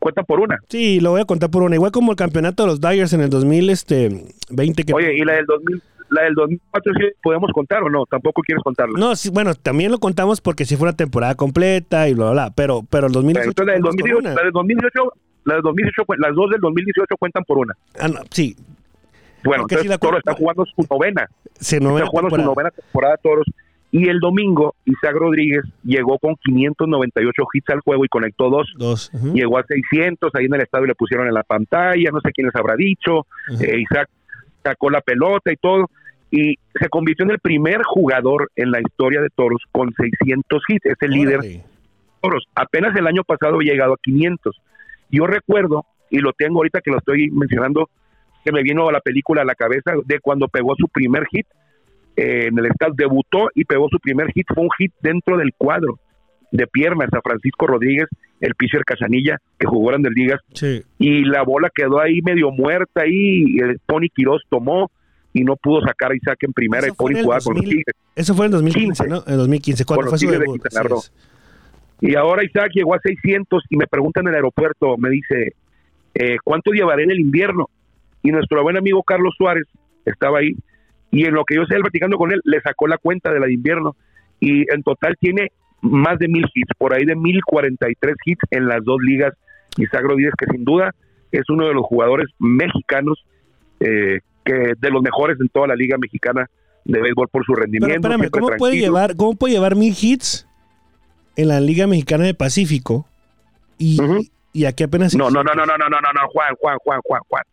Cuentan 0.00 0.24
por 0.24 0.40
una. 0.40 0.58
Sí, 0.68 0.98
lo 0.98 1.10
voy 1.12 1.20
a 1.20 1.24
contar 1.24 1.50
por 1.50 1.62
una. 1.62 1.76
Igual 1.76 1.92
como 1.92 2.10
el 2.10 2.16
campeonato 2.16 2.64
de 2.64 2.68
los 2.70 2.80
Dyers 2.80 3.12
en 3.12 3.20
el 3.20 3.30
2020. 3.30 4.84
Que... 4.84 4.92
Oye, 4.92 5.16
¿y 5.16 5.20
la 5.20 5.34
del 5.34 5.46
2000? 5.46 5.82
La 6.08 6.22
del 6.22 6.34
2004 6.34 6.92
sí 6.98 7.06
podemos 7.22 7.52
contar 7.52 7.84
o 7.84 7.88
no? 7.88 8.04
¿Tampoco 8.06 8.42
quieres 8.42 8.64
contarla? 8.64 8.98
No, 8.98 9.14
sí, 9.14 9.30
bueno, 9.30 9.54
también 9.54 9.92
lo 9.92 9.98
contamos 9.98 10.40
porque 10.40 10.64
si 10.64 10.74
fue 10.74 10.88
una 10.88 10.96
temporada 10.96 11.36
completa 11.36 12.08
y 12.08 12.14
bla, 12.14 12.24
bla, 12.24 12.32
bla. 12.32 12.52
Pero, 12.56 12.82
pero 12.90 13.06
el 13.06 13.12
2018... 13.12 13.52
Pero 13.54 13.66
la, 13.66 13.72
del 13.74 13.82
2018, 13.82 14.22
la 14.34 14.42
del 14.42 14.52
2018, 14.52 15.12
la 15.44 15.54
del 15.54 15.62
2018, 15.62 16.14
las 16.18 16.34
dos 16.34 16.50
del 16.50 16.60
2018 16.60 17.16
cuentan 17.16 17.44
por 17.44 17.58
una. 17.58 17.76
Ah, 18.00 18.08
no, 18.08 18.18
sí, 18.30 18.56
bueno, 19.44 19.64
entonces 19.64 19.90
si 19.90 19.98
Toro 19.98 20.18
está 20.18 20.34
jugando 20.34 20.64
su 20.66 20.86
novena. 20.90 21.28
Se 21.58 21.80
novena 21.80 22.04
está 22.04 22.10
jugando 22.10 22.28
temporada. 22.28 22.44
su 22.44 22.54
novena 22.54 22.70
temporada 22.70 23.16
Toros. 23.16 23.46
Y 23.92 24.08
el 24.08 24.20
domingo, 24.20 24.74
Isaac 24.84 25.14
Rodríguez 25.14 25.64
llegó 25.82 26.18
con 26.18 26.36
598 26.36 27.42
hits 27.52 27.70
al 27.70 27.80
juego 27.80 28.04
y 28.04 28.08
conectó 28.08 28.48
dos. 28.48 28.72
dos. 28.76 29.10
Uh 29.12 29.18
-huh. 29.18 29.34
Llegó 29.34 29.58
a 29.58 29.64
600, 29.64 30.32
ahí 30.34 30.44
en 30.44 30.54
el 30.54 30.60
estadio 30.60 30.86
le 30.86 30.94
pusieron 30.94 31.26
en 31.26 31.34
la 31.34 31.42
pantalla, 31.42 32.10
no 32.12 32.20
sé 32.20 32.30
quién 32.32 32.46
les 32.46 32.54
habrá 32.54 32.76
dicho. 32.76 33.18
Uh 33.18 33.52
-huh. 33.54 33.64
eh, 33.64 33.80
Isaac 33.80 34.08
sacó 34.62 34.90
la 34.90 35.00
pelota 35.00 35.52
y 35.52 35.56
todo. 35.56 35.90
Y 36.30 36.56
se 36.80 36.88
convirtió 36.88 37.24
en 37.24 37.32
el 37.32 37.40
primer 37.40 37.82
jugador 37.82 38.52
en 38.54 38.70
la 38.70 38.80
historia 38.80 39.20
de 39.20 39.30
Toros 39.30 39.62
con 39.72 39.92
600 39.92 40.62
hits. 40.68 40.86
Es 40.86 40.96
el 41.00 41.10
líder 41.10 41.40
de 41.40 41.64
Toros. 42.20 42.44
Apenas 42.54 42.94
el 42.94 43.08
año 43.08 43.24
pasado 43.24 43.56
había 43.56 43.72
llegado 43.72 43.94
a 43.94 43.98
500. 44.00 44.56
Yo 45.10 45.26
recuerdo, 45.26 45.84
y 46.08 46.18
lo 46.18 46.32
tengo 46.32 46.60
ahorita 46.60 46.80
que 46.80 46.92
lo 46.92 46.98
estoy 46.98 47.30
mencionando, 47.30 47.90
que 48.44 48.52
me 48.52 48.62
vino 48.62 48.88
a 48.88 48.92
la 48.92 49.00
película 49.00 49.42
a 49.42 49.44
la 49.44 49.56
cabeza 49.56 49.92
de 50.04 50.20
cuando 50.20 50.46
pegó 50.46 50.76
su 50.76 50.86
primer 50.86 51.26
hit 51.26 51.46
eh, 52.20 52.46
en 52.48 52.58
el 52.58 52.66
estado, 52.66 52.92
debutó 52.96 53.48
y 53.54 53.64
pegó 53.64 53.88
su 53.90 53.98
primer 53.98 54.30
hit, 54.32 54.46
fue 54.54 54.62
un 54.64 54.70
hit 54.78 54.92
dentro 55.00 55.36
del 55.36 55.52
cuadro 55.56 55.98
de 56.52 56.66
piernas 56.66 57.08
a 57.12 57.20
Francisco 57.22 57.66
Rodríguez 57.66 58.08
el 58.40 58.54
pitcher 58.54 58.84
Casanilla, 58.84 59.36
que 59.58 59.66
jugó 59.66 59.88
grandes 59.88 60.12
ligas, 60.14 60.40
Sí. 60.54 60.82
y 60.98 61.24
la 61.24 61.42
bola 61.42 61.70
quedó 61.74 62.00
ahí 62.00 62.22
medio 62.22 62.50
muerta 62.50 63.02
ahí, 63.02 63.44
y 63.48 63.60
el 63.60 63.78
Tony 63.86 64.08
Quiroz 64.08 64.42
tomó 64.48 64.90
y 65.34 65.44
no 65.44 65.56
pudo 65.56 65.82
sacar 65.82 66.10
a 66.12 66.16
Isaac 66.16 66.38
en 66.42 66.52
primera 66.52 66.86
Eso 66.86 66.94
y 67.10 67.16
el 67.16 67.22
jugaba 67.22 67.40
con 67.42 67.54
los 67.54 67.62
2000. 67.64 67.70
Tigres. 67.70 67.96
Eso 68.16 68.34
fue 68.34 68.46
en 68.46 68.52
2015, 68.52 69.04
15. 69.04 69.08
¿no? 69.08 69.32
En 69.32 69.36
2015, 69.38 69.84
cuando 69.84 70.06
fue 70.08 70.18
su 70.18 70.30
debut. 70.30 70.60
Y 72.00 72.14
ahora 72.16 72.42
Isaac 72.44 72.70
llegó 72.74 72.94
a 72.94 72.98
600 73.00 73.62
y 73.68 73.76
me 73.76 73.86
pregunta 73.86 74.20
en 74.20 74.28
el 74.28 74.34
aeropuerto, 74.34 74.96
me 74.96 75.10
dice, 75.10 75.52
eh, 76.14 76.36
¿cuánto 76.42 76.72
llevaré 76.72 77.04
en 77.04 77.10
el 77.10 77.20
invierno? 77.20 77.68
Y 78.22 78.32
nuestro 78.32 78.62
buen 78.62 78.78
amigo 78.78 79.02
Carlos 79.02 79.34
Suárez 79.36 79.64
estaba 80.06 80.38
ahí 80.38 80.54
y 81.10 81.24
en 81.24 81.34
lo 81.34 81.44
que 81.44 81.56
yo 81.56 81.64
sé, 81.66 81.74
el 81.76 81.82
Vaticano 81.82 82.16
con 82.16 82.32
él 82.32 82.40
le 82.44 82.60
sacó 82.60 82.86
la 82.86 82.98
cuenta 82.98 83.32
de 83.32 83.40
la 83.40 83.46
de 83.46 83.54
invierno 83.54 83.96
y 84.38 84.72
en 84.72 84.82
total 84.82 85.16
tiene 85.20 85.52
más 85.82 86.18
de 86.18 86.28
mil 86.28 86.46
hits, 86.54 86.72
por 86.78 86.94
ahí 86.94 87.04
de 87.04 87.16
mil 87.16 87.40
cuarenta 87.44 87.90
y 87.90 87.94
tres 87.94 88.16
hits 88.24 88.42
en 88.50 88.66
las 88.66 88.84
dos 88.84 88.98
ligas. 89.00 89.34
Isaac 89.76 90.02
Rodríguez, 90.02 90.34
que 90.36 90.46
sin 90.50 90.64
duda 90.64 90.94
es 91.30 91.48
uno 91.48 91.66
de 91.66 91.74
los 91.74 91.84
jugadores 91.86 92.28
mexicanos 92.38 93.24
eh, 93.78 94.18
que 94.44 94.74
de 94.78 94.90
los 94.90 95.00
mejores 95.00 95.40
en 95.40 95.48
toda 95.48 95.68
la 95.68 95.76
liga 95.76 95.96
mexicana 95.96 96.48
de 96.84 97.00
béisbol 97.00 97.28
por 97.28 97.44
su 97.44 97.54
rendimiento. 97.54 97.86
Pero 98.02 98.14
espérame, 98.14 98.30
¿cómo 98.30 98.56
puede, 98.58 98.78
llevar, 98.78 99.16
¿cómo 99.16 99.36
puede 99.36 99.54
llevar 99.54 99.76
mil 99.76 99.94
hits 99.98 100.46
en 101.36 101.48
la 101.48 101.60
Liga 101.60 101.86
Mexicana 101.86 102.24
del 102.24 102.34
Pacífico 102.34 103.06
y, 103.78 104.00
uh 104.00 104.04
-huh. 104.04 104.30
y 104.52 104.64
aquí 104.64 104.82
apenas... 104.82 105.14
No, 105.14 105.30
no, 105.30 105.44
no, 105.44 105.54
no, 105.54 105.64
no, 105.64 105.78
no, 105.78 105.88
no, 105.88 105.98
no, 106.00 106.28
Juan, 106.28 106.54
Juan, 106.58 106.78
Juan, 106.78 107.00
Juan, 107.04 107.22
Juan. 107.28 107.44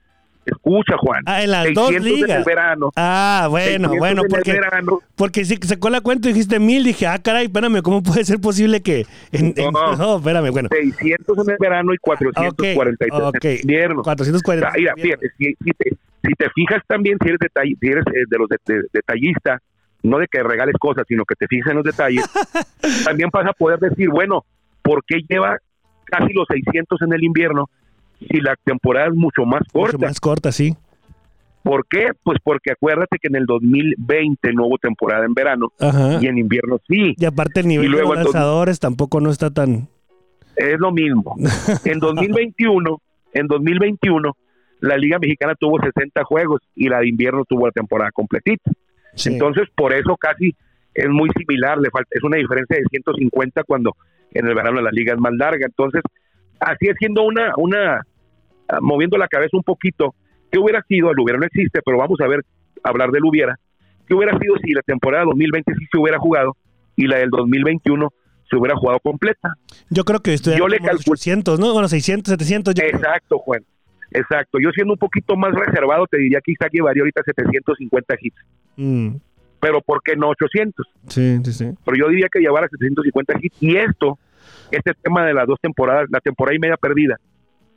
Escucha, 0.48 0.96
Juan. 0.98 1.22
Ah, 1.26 1.44
en 1.44 1.52
las 1.52 1.66
dos 1.74 1.90
600 1.90 2.08
en 2.08 2.16
ligas. 2.16 2.38
el 2.40 2.44
verano. 2.46 2.90
Ah, 2.96 3.48
bueno, 3.50 3.90
600 3.90 4.00
bueno, 4.00 4.22
en 4.22 4.26
el 4.26 4.30
porque, 4.30 4.52
verano. 4.54 5.00
porque 5.16 5.46
si 5.46 5.56
sacó 5.58 5.90
la 5.90 6.02
cuenta 6.02 6.30
y 6.30 6.34
dijiste 6.34 6.60
mil, 6.60 6.84
dije, 6.86 7.06
ah, 7.06 7.20
caray, 7.22 7.46
espérame, 7.48 7.82
¿cómo 7.82 8.02
puede 8.02 8.24
ser 8.24 8.40
posible 8.40 8.82
que... 8.82 9.06
En, 9.32 9.54
en- 9.58 9.72
No. 9.74 9.96
no, 9.98 10.18
espérame, 10.18 10.52
bueno. 10.52 10.70
600 10.72 11.38
en 11.46 11.50
el 11.52 11.58
verano 11.60 11.94
y 11.94 11.98
443 11.98 13.12
ok. 13.22 13.46
en 13.46 13.60
invierno. 13.62 14.00
O 14.02 14.04
440. 14.04 14.72
sea, 14.72 14.80
mira, 14.80 14.94
fíjate, 14.96 15.28
si, 15.38 15.46
si 15.64 15.72
te, 15.72 15.90
si 16.24 16.34
te 16.34 16.50
fijas 16.52 16.82
también, 16.88 17.18
si 17.22 17.28
eres, 17.30 17.40
detall- 17.42 17.78
si 17.80 17.88
eres 17.88 18.04
eh, 18.08 18.24
de 18.30 18.38
los 18.38 18.48
de- 18.50 18.58
de- 18.74 18.84
detallista, 18.94 19.62
no 20.04 20.20
de 20.20 20.28
que 20.28 20.42
regales 20.44 20.76
cosas, 20.80 21.04
sino 21.08 21.26
que 21.26 21.36
te 21.36 21.48
fijes 21.48 21.68
en 21.70 21.76
los 21.76 21.84
detalles, 21.84 22.24
también 23.06 23.30
vas 23.34 23.46
a 23.48 23.54
poder 23.54 23.80
decir, 23.80 24.10
bueno, 24.10 24.46
¿por 24.82 25.04
qué 25.06 25.20
lleva 25.28 25.58
casi 26.06 26.32
los 26.34 26.46
600 26.50 27.02
en 27.02 27.12
el 27.14 27.24
invierno 27.24 27.70
si 28.20 28.40
la 28.42 28.56
temporada 28.64 29.08
es 29.08 29.14
mucho 29.16 29.46
más 29.46 29.62
Mucho 29.74 29.92
corta? 29.92 30.08
más 30.08 30.20
corta, 30.20 30.52
sí. 30.52 30.76
¿Por 31.64 31.86
qué? 31.88 32.12
Pues 32.24 32.40
porque 32.44 32.72
acuérdate 32.72 33.18
que 33.22 33.28
en 33.28 33.36
el 33.36 33.46
2020 33.46 34.54
no 34.54 34.68
hubo 34.68 34.78
temporada 34.78 35.26
en 35.26 35.34
verano 35.34 35.74
Ajá. 35.80 36.18
y 36.22 36.28
en 36.28 36.38
invierno 36.38 36.80
sí. 36.88 37.14
Y 37.18 37.26
aparte 37.26 37.60
el 37.60 37.68
nivel 37.68 37.92
luego 37.92 38.16
de 38.16 38.24
lanzadores 38.24 38.80
tampoco 38.80 39.20
no 39.20 39.30
está 39.30 39.52
tan... 39.52 39.90
Es 40.56 40.80
lo 40.80 40.92
mismo. 40.92 41.36
En 41.86 42.00
2021, 42.00 43.02
en 43.34 43.48
2021, 43.48 44.36
la 44.80 44.98
Liga 44.98 45.20
Mexicana 45.20 45.56
tuvo 45.60 45.80
60 45.82 46.24
juegos 46.24 46.62
y 46.74 46.88
la 46.88 47.00
de 47.00 47.10
invierno 47.10 47.44
tuvo 47.44 47.66
la 47.68 47.72
temporada 47.72 48.12
completita. 48.12 48.72
Sí. 49.16 49.34
Entonces, 49.34 49.68
por 49.76 49.94
eso 49.94 50.16
casi 50.16 50.56
es 50.94 51.10
muy 51.10 51.30
similar, 51.38 51.78
le 51.80 51.90
falta, 51.92 52.10
es 52.12 52.24
una 52.24 52.38
diferencia 52.38 52.78
de 52.78 52.84
150 52.90 53.64
cuando 53.66 53.96
en 54.32 54.48
el 54.48 54.56
verano 54.56 54.82
la 54.82 54.92
liga 54.92 55.14
es 55.14 55.20
más 55.20 55.34
larga. 55.34 55.66
Entonces, 55.66 56.02
así 56.60 56.88
haciendo 56.88 57.24
una, 57.24 57.52
una, 57.58 58.02
ah, 58.70 58.78
moviendo 58.82 59.18
la 59.18 59.28
cabeza 59.28 59.56
un 59.58 59.64
poquito, 59.64 60.14
¿qué 60.52 60.60
hubiera 60.60 60.82
sido? 60.88 61.12
El 61.12 61.20
hubiera 61.20 61.40
no 61.40 61.46
existe, 61.46 61.80
pero 61.86 61.98
vamos 61.98 62.20
a 62.22 62.28
ver, 62.28 62.42
hablar 62.84 63.12
del 63.12 63.24
hubiera. 63.26 63.56
¿Qué 64.08 64.14
hubiera 64.14 64.38
sido 64.40 64.56
si 64.64 64.72
la 64.74 64.82
temporada 64.82 65.26
2020 65.26 65.74
sí 65.78 65.86
se 65.92 65.98
hubiera 65.98 66.18
jugado 66.20 66.56
y 66.96 67.08
la 67.08 67.18
del 67.18 67.30
2021 67.30 68.10
se 68.50 68.56
hubiera 68.56 68.76
jugado 68.78 69.00
completa? 69.02 69.54
Yo 69.90 70.06
creo 70.06 70.22
que 70.22 70.34
estoy 70.34 70.58
Yo 70.58 70.68
le 70.68 70.80
calculo- 70.80 71.12
800, 71.14 71.60
¿no? 71.60 71.74
Bueno, 71.74 71.88
600, 71.90 72.32
700. 72.32 72.74
Yo. 72.76 72.84
Exacto, 72.84 73.38
Juan. 73.40 73.62
Exacto. 74.12 74.58
Yo 74.62 74.70
siendo 74.72 74.94
un 74.94 75.00
poquito 75.00 75.36
más 75.36 75.54
reservado, 75.54 76.08
te 76.08 76.18
diría 76.18 76.40
que 76.42 76.54
Isaac 76.54 76.70
llevaría 76.72 77.02
ahorita 77.02 77.22
750 77.26 78.16
hits. 78.22 78.38
Mm, 78.78 79.16
Pero 79.60 79.82
¿por 79.82 80.02
qué 80.02 80.16
no 80.16 80.30
800? 80.30 80.88
sí, 81.10 81.40
sí, 81.44 81.52
sí. 81.52 81.66
Pero 81.84 81.98
yo 81.98 82.08
diría 82.10 82.28
que 82.32 82.40
llevara 82.40 82.70
750 82.70 83.34
hits. 83.42 83.58
Y 83.62 83.76
esto, 83.76 84.18
este 84.72 84.94
tema 85.02 85.26
de 85.26 85.34
las 85.34 85.48
dos 85.48 85.60
temporadas, 85.62 86.08
la 86.12 86.20
temporada 86.20 86.56
y 86.56 86.60
media 86.60 86.78
perdida, 86.78 87.18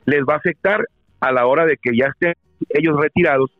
les 0.05 0.21
va 0.21 0.33
a 0.35 0.37
afectar 0.37 0.85
a 1.19 1.31
la 1.31 1.45
hora 1.45 1.65
de 1.65 1.77
que 1.77 1.95
ya 1.95 2.07
estén 2.07 2.33
ellos 2.69 2.95
retirados, 2.99 3.51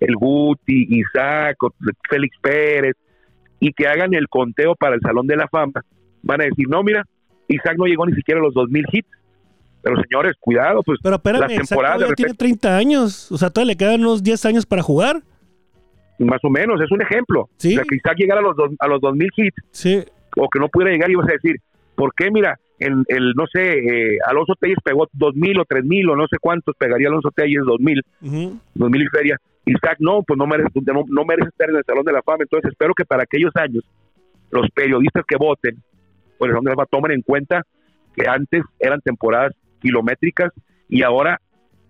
el 0.00 0.14
Guti, 0.16 0.86
Isaac, 0.88 1.56
Félix 2.08 2.36
Pérez, 2.40 2.94
y 3.58 3.72
que 3.72 3.86
hagan 3.86 4.14
el 4.14 4.28
conteo 4.28 4.74
para 4.74 4.94
el 4.94 5.00
Salón 5.02 5.26
de 5.26 5.36
la 5.36 5.46
Fama. 5.48 5.82
Van 6.22 6.40
a 6.40 6.44
decir, 6.44 6.66
no, 6.68 6.82
mira, 6.82 7.04
Isaac 7.48 7.74
no 7.76 7.84
llegó 7.86 8.06
ni 8.06 8.14
siquiera 8.14 8.40
a 8.40 8.44
los 8.44 8.54
2000 8.54 8.84
hits. 8.92 9.08
Pero 9.82 9.96
señores, 10.02 10.34
cuidado, 10.38 10.82
pues 10.82 10.98
Pero 11.02 11.16
espérame, 11.16 11.40
las 11.40 11.52
Isaac 11.52 11.68
temporadas 11.68 11.96
todavía 11.96 12.14
tiene 12.14 12.32
repente- 12.32 12.44
30 12.44 12.76
años. 12.76 13.32
O 13.32 13.38
sea, 13.38 13.50
todavía 13.50 13.72
le 13.72 13.76
quedan 13.78 14.00
unos 14.00 14.22
10 14.22 14.44
años 14.46 14.64
para 14.66 14.82
jugar. 14.82 15.22
más 16.18 16.40
o 16.44 16.50
menos, 16.50 16.78
es 16.82 16.90
un 16.90 17.00
ejemplo. 17.00 17.48
Sí. 17.56 17.72
O 17.72 17.76
sea, 17.76 17.84
que 17.88 17.96
Isaac 17.96 18.14
llegara 18.18 18.40
a 18.40 18.44
los, 18.44 18.54
dos- 18.54 18.72
a 18.78 18.86
los 18.88 19.00
2000 19.00 19.30
hits 19.36 19.56
Sí. 19.70 20.04
o 20.36 20.48
que 20.50 20.58
no 20.58 20.68
pudiera 20.68 20.92
llegar 20.92 21.10
y 21.10 21.14
vas 21.14 21.26
a 21.30 21.32
decir, 21.32 21.56
¿por 22.00 22.14
qué? 22.14 22.30
Mira, 22.30 22.58
en 22.78 23.04
el, 23.08 23.34
no 23.36 23.44
sé, 23.52 23.78
eh, 23.78 24.18
Alonso 24.26 24.54
Telles 24.58 24.78
pegó 24.82 25.06
2000 25.12 25.60
o 25.60 25.64
3000 25.66 26.08
o 26.08 26.16
no 26.16 26.26
sé 26.28 26.38
cuántos 26.40 26.74
pegaría 26.76 27.08
Alonso 27.08 27.30
Telles 27.30 27.62
2000, 27.62 28.02
Ujú. 28.22 28.58
2000 28.74 29.02
y 29.02 29.06
feria. 29.08 29.36
Isaac 29.66 29.96
no, 29.98 30.22
pues 30.22 30.38
no 30.38 30.46
merece, 30.46 30.70
no, 30.86 31.04
no 31.06 31.24
merece 31.26 31.50
estar 31.50 31.68
en 31.68 31.76
el 31.76 31.84
Salón 31.84 32.06
de 32.06 32.12
la 32.12 32.22
Fama. 32.22 32.38
Entonces 32.40 32.70
espero 32.70 32.94
que 32.94 33.04
para 33.04 33.24
aquellos 33.24 33.54
años 33.54 33.84
los 34.50 34.66
periodistas 34.70 35.24
que 35.28 35.36
voten 35.36 35.76
por 36.38 36.48
el 36.48 36.54
Salón 36.54 36.64
de 36.64 36.70
la 36.70 36.76
Fama 36.76 36.88
tomen 36.90 37.12
en 37.12 37.20
cuenta 37.20 37.66
que 38.16 38.26
antes 38.26 38.62
eran 38.78 39.02
temporadas 39.02 39.52
kilométricas 39.82 40.50
y 40.88 41.02
ahora 41.02 41.38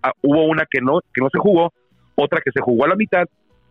ah, 0.03 0.11
hubo 0.21 0.43
una 0.43 0.65
que 0.69 0.81
no, 0.81 0.99
que 1.13 1.21
no 1.21 1.29
se 1.31 1.39
jugó, 1.39 1.71
otra 2.15 2.41
que 2.43 2.51
se 2.51 2.59
jugó 2.59 2.83
a 2.83 2.89
la 2.89 2.95
mitad 2.97 3.27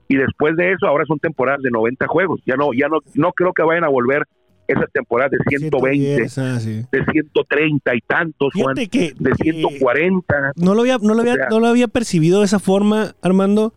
y 0.08 0.16
después 0.16 0.56
de 0.56 0.72
eso 0.72 0.86
ahora 0.86 1.04
son 1.04 1.18
temporadas 1.18 1.60
de 1.60 1.70
90 1.70 2.06
juegos. 2.06 2.40
Ya 2.46 2.56
no, 2.56 2.72
ya 2.72 2.88
no, 2.88 3.00
no 3.14 3.32
creo 3.32 3.52
que 3.52 3.62
vayan 3.62 3.84
a 3.84 3.88
volver 3.88 4.24
esas 4.72 4.90
temporadas 4.92 5.32
de 5.32 5.38
120, 5.48 6.28
110, 6.28 6.38
ah, 6.38 6.60
sí. 6.60 6.84
de 6.92 7.04
130 7.12 7.94
y 7.94 8.00
tantos, 8.00 8.52
Juan, 8.54 8.74
que, 8.74 9.14
de 9.18 9.30
que 9.32 9.52
140. 9.52 10.52
no 10.56 10.74
lo 10.74 10.80
había, 10.82 10.98
no 10.98 11.14
lo 11.14 11.20
había, 11.20 11.34
O 11.34 11.36
sea- 11.36 11.46
no 11.50 11.60
lo 11.60 11.66
había 11.68 11.88
percibido 11.88 12.40
de 12.40 12.46
esa 12.46 12.58
forma, 12.58 13.14
Armando, 13.22 13.74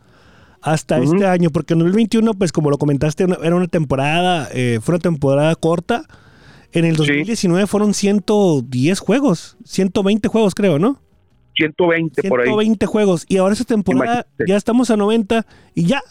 hasta 0.61 0.99
Ujú. 0.99 1.13
este 1.13 1.25
año, 1.27 1.49
porque 1.49 1.73
en 1.73 1.79
2021, 1.79 2.33
pues 2.35 2.51
como 2.51 2.69
lo 2.69 2.77
comentaste, 2.77 3.25
una- 3.25 3.37
era 3.43 3.55
una 3.55 3.67
temporada, 3.67 4.47
eh, 4.53 4.79
fue 4.81 4.95
una 4.95 5.01
temporada 5.01 5.55
corta. 5.55 6.03
En 6.71 6.85
el 6.85 6.95
2019 6.95 7.67
fueron 7.67 7.93
110 7.93 8.99
juegos, 8.99 9.57
120 9.63 10.27
juegos 10.27 10.55
creo, 10.55 10.79
¿no? 10.79 10.99
120 11.55 12.27
por 12.29 12.39
ahí. 12.39 12.45
120 12.47 12.85
juegos. 12.87 13.25
Y 13.29 13.37
ahora 13.37 13.53
esa 13.53 13.63
temporada 13.65 14.05
Imagínate. 14.25 14.43
ya 14.47 14.55
estamos 14.57 14.89
a 14.89 14.97
90 14.97 15.45
y 15.75 15.85
ya. 15.85 16.01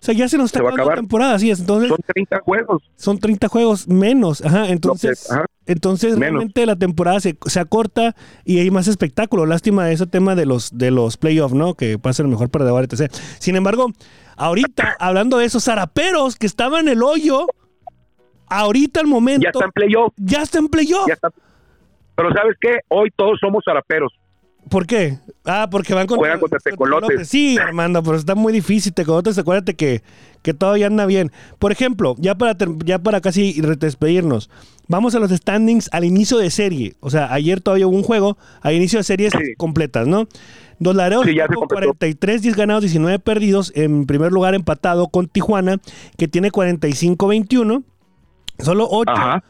O 0.00 0.04
sea, 0.04 0.14
ya 0.14 0.28
se 0.28 0.38
nos 0.38 0.46
está 0.46 0.60
Se 0.60 0.62
va 0.62 0.70
acabando 0.70 0.90
la 0.92 0.96
temporada, 1.00 1.34
así 1.34 1.50
es. 1.50 1.58
Entonces, 1.60 1.88
Son 1.88 1.98
30 2.06 2.40
juegos. 2.40 2.82
son 2.96 3.18
30 3.18 3.48
juegos 3.48 3.88
menos. 3.88 4.44
Ajá, 4.44 4.68
entonces, 4.68 5.28
ajá. 5.30 5.46
entonces 5.66 6.10
Menos. 6.16 6.20
realmente 6.20 6.66
la 6.66 6.76
temporada 6.76 7.18
se, 7.20 7.36
se 7.46 7.58
acorta 7.58 8.14
y 8.44 8.60
hay 8.60 8.70
más 8.70 8.86
espectáculo. 8.86 9.44
Lástima 9.44 9.84
de 9.86 9.94
ese 9.94 10.06
tema 10.06 10.36
de 10.36 10.46
los, 10.46 10.76
de 10.78 10.92
los 10.92 11.16
playoffs, 11.16 11.54
¿no? 11.54 11.74
Que 11.74 11.98
pasa 11.98 12.22
el 12.22 12.28
mejor 12.28 12.48
perdedor, 12.48 12.84
etc. 12.84 13.12
Sin 13.40 13.56
embargo, 13.56 13.90
ahorita, 14.36 14.94
hablando 15.00 15.38
de 15.38 15.46
esos 15.46 15.64
zaraperos 15.64 16.36
que 16.36 16.46
estaban 16.46 16.86
en 16.86 16.92
el 16.94 17.02
hoyo, 17.02 17.46
ahorita 18.46 19.00
al 19.00 19.08
momento 19.08 19.42
Ya 19.44 19.50
está 19.50 19.64
en 19.64 19.72
playoff. 19.72 20.12
ya 20.16 20.42
está 20.42 20.58
en 20.58 20.68
playoff. 20.68 21.08
Ya 21.08 21.14
está. 21.14 21.30
Pero 22.14 22.32
¿sabes 22.34 22.56
qué? 22.60 22.78
Hoy 22.88 23.10
todos 23.16 23.38
somos 23.40 23.64
zaraperos. 23.64 24.12
¿Por 24.70 24.86
qué? 24.86 25.18
Ah, 25.44 25.68
porque 25.70 25.94
van 25.94 26.06
contra, 26.06 26.20
Juegan 26.22 26.40
contra 26.40 26.58
Tecolotes. 26.58 27.28
Sí, 27.28 27.56
Armando, 27.58 28.02
pero 28.02 28.16
está 28.16 28.34
muy 28.34 28.52
difícil. 28.52 28.92
Tecolotes, 28.92 29.38
acuérdate 29.38 29.74
que, 29.74 30.02
que 30.42 30.54
todavía 30.54 30.86
anda 30.86 31.06
bien. 31.06 31.32
Por 31.58 31.72
ejemplo, 31.72 32.14
ya 32.18 32.34
para, 32.36 32.56
ya 32.84 32.98
para 32.98 33.20
casi 33.20 33.60
despedirnos, 33.60 34.50
vamos 34.88 35.14
a 35.14 35.18
los 35.18 35.30
standings 35.30 35.88
al 35.92 36.04
inicio 36.04 36.38
de 36.38 36.50
serie. 36.50 36.94
O 37.00 37.10
sea, 37.10 37.32
ayer 37.32 37.60
todavía 37.60 37.86
hubo 37.86 37.96
un 37.96 38.02
juego, 38.02 38.36
al 38.60 38.74
inicio 38.74 38.98
de 38.98 39.04
series 39.04 39.32
Sí. 39.32 39.54
completas, 39.56 40.06
¿no? 40.06 40.28
Dos 40.80 40.94
Laredos 40.94 41.24
Sí, 41.26 41.34
ya 41.34 41.42
se 41.46 41.54
con 41.54 41.60
completó. 41.66 41.86
43, 41.94 42.42
10 42.42 42.54
ganados, 42.56 42.82
19 42.82 43.18
perdidos. 43.18 43.72
En 43.74 44.06
primer 44.06 44.30
lugar, 44.32 44.54
empatado 44.54 45.08
con 45.08 45.26
Tijuana, 45.28 45.78
que 46.16 46.28
tiene 46.28 46.50
45-21. 46.52 47.82
Solo 48.60 48.86
8, 48.90 49.10
Ajá. 49.12 49.44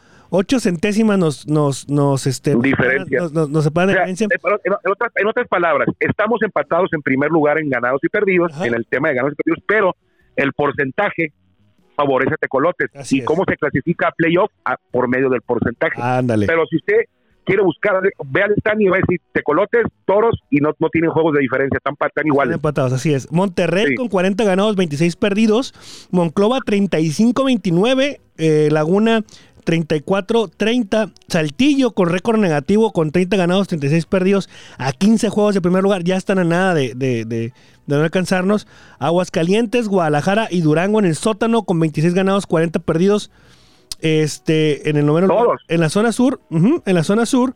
Centésimas 0.60 1.18
nos, 1.18 1.46
nos, 1.46 1.88
nos, 1.88 2.26
este, 2.26 2.54
Diferencia. 2.56 3.20
nos, 3.20 3.32
nos, 3.32 3.48
nos 3.50 3.64
separan 3.64 3.90
O 3.90 3.92
sea, 3.92 4.06
diferencia. 4.06 4.28
en, 4.64 4.72
otras, 4.90 5.12
en 5.16 5.26
otras 5.26 5.48
palabras, 5.48 5.88
estamos 6.00 6.42
empatados 6.42 6.90
en 6.92 7.02
primer 7.02 7.30
lugar 7.30 7.58
en 7.58 7.70
ganados 7.70 8.00
y 8.02 8.08
perdidos, 8.08 8.52
Ajá. 8.52 8.66
en 8.66 8.74
el 8.74 8.86
tema 8.86 9.08
de 9.08 9.14
ganados 9.14 9.34
y 9.34 9.36
perdidos, 9.42 9.64
pero 9.66 9.96
el 10.36 10.52
porcentaje 10.52 11.32
favorece 11.96 12.34
a 12.34 12.36
Tecolotes. 12.36 12.90
Así 12.94 13.16
¿Y 13.16 13.20
es. 13.20 13.24
cómo 13.26 13.44
se 13.48 13.56
clasifica 13.56 14.08
a 14.08 14.12
playoff? 14.12 14.50
A- 14.64 14.76
por 14.92 15.08
medio 15.08 15.28
del 15.30 15.42
porcentaje. 15.42 16.00
Ándale. 16.00 16.46
Pero 16.46 16.64
si 16.66 16.76
usted 16.76 16.94
quiere 17.44 17.62
buscar, 17.62 18.00
vea 18.26 18.44
el 18.44 18.52
stand 18.58 18.82
y 18.82 18.88
va 18.88 18.98
a 18.98 19.00
decir 19.00 19.20
Tecolotes, 19.32 19.84
Toros, 20.04 20.38
y 20.50 20.58
no, 20.60 20.74
no 20.78 20.90
tienen 20.90 21.10
juegos 21.10 21.32
de 21.34 21.40
diferencia, 21.40 21.78
están, 21.78 21.94
están 21.94 22.08
Están 22.08 22.26
iguales. 22.26 22.54
empatados, 22.56 22.92
así 22.92 23.12
es. 23.14 23.32
Monterrey 23.32 23.86
Sí. 23.88 23.94
con 23.94 24.08
40 24.08 24.44
ganados, 24.44 24.76
26 24.76 25.16
perdidos. 25.16 25.74
Monclova 26.12 26.58
35-29. 26.60 28.20
eh, 28.40 28.68
Laguna 28.70 29.24
34-30. 29.68 31.12
Saltillo 31.28 31.90
con 31.92 32.08
récord 32.08 32.38
negativo, 32.38 32.92
con 32.92 33.10
30 33.10 33.36
ganados, 33.36 33.68
36 33.68 34.06
perdidos, 34.06 34.48
a 34.78 34.92
15 34.92 35.28
juegos 35.28 35.54
de 35.54 35.60
primer 35.60 35.82
lugar. 35.82 36.02
Ya 36.04 36.16
están 36.16 36.38
a 36.38 36.44
nada 36.44 36.74
de, 36.74 36.94
de, 36.94 37.24
de, 37.24 37.52
de 37.86 37.96
no 37.96 38.02
alcanzarnos. 38.02 38.66
Aguascalientes, 38.98 39.88
Guadalajara 39.88 40.48
y 40.50 40.60
Durango 40.62 40.98
en 40.98 41.04
el 41.06 41.14
sótano 41.16 41.62
con 41.62 41.78
26 41.80 42.14
ganados, 42.14 42.46
40 42.46 42.78
perdidos. 42.80 43.30
Este, 44.00 44.88
en 44.90 44.96
el 44.96 45.06
noveno 45.06 45.26
lugar. 45.26 45.58
En 45.68 45.80
la 45.80 45.88
zona 45.88 46.12
sur, 46.12 46.40
ujú, 46.50 46.82
en 46.86 46.94
la 46.94 47.02
zona 47.04 47.26
sur. 47.26 47.54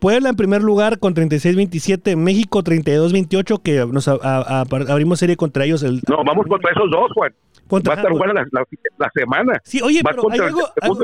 Puebla 0.00 0.28
en 0.28 0.36
primer 0.36 0.60
lugar 0.60 0.98
con 0.98 1.14
36-27, 1.14 2.16
México 2.16 2.62
32-28, 2.62 3.62
que 3.62 3.86
nos 3.86 4.06
a- 4.08 4.18
a- 4.22 4.60
a- 4.60 4.92
abrimos 4.92 5.18
serie 5.20 5.36
contra 5.36 5.64
ellos. 5.64 5.82
El, 5.82 6.02
No, 6.08 6.16
vamos 6.26 6.46
contra 6.46 6.72
esos 6.72 6.90
dos, 6.90 7.10
Juan. 7.14 7.32
Contra- 7.68 7.94
Va 7.94 8.00
a 8.00 8.02
estar 8.02 8.12
buena 8.18 8.34
la, 8.34 8.46
la- 8.52 8.64
la 8.98 9.10
semana. 9.14 9.60
Sí, 9.64 9.80
oye, 9.82 10.00
Vas 10.02 10.14
pero 10.16 10.30
hay 10.30 10.40
algo, 10.40 10.60
algo- 10.82 10.98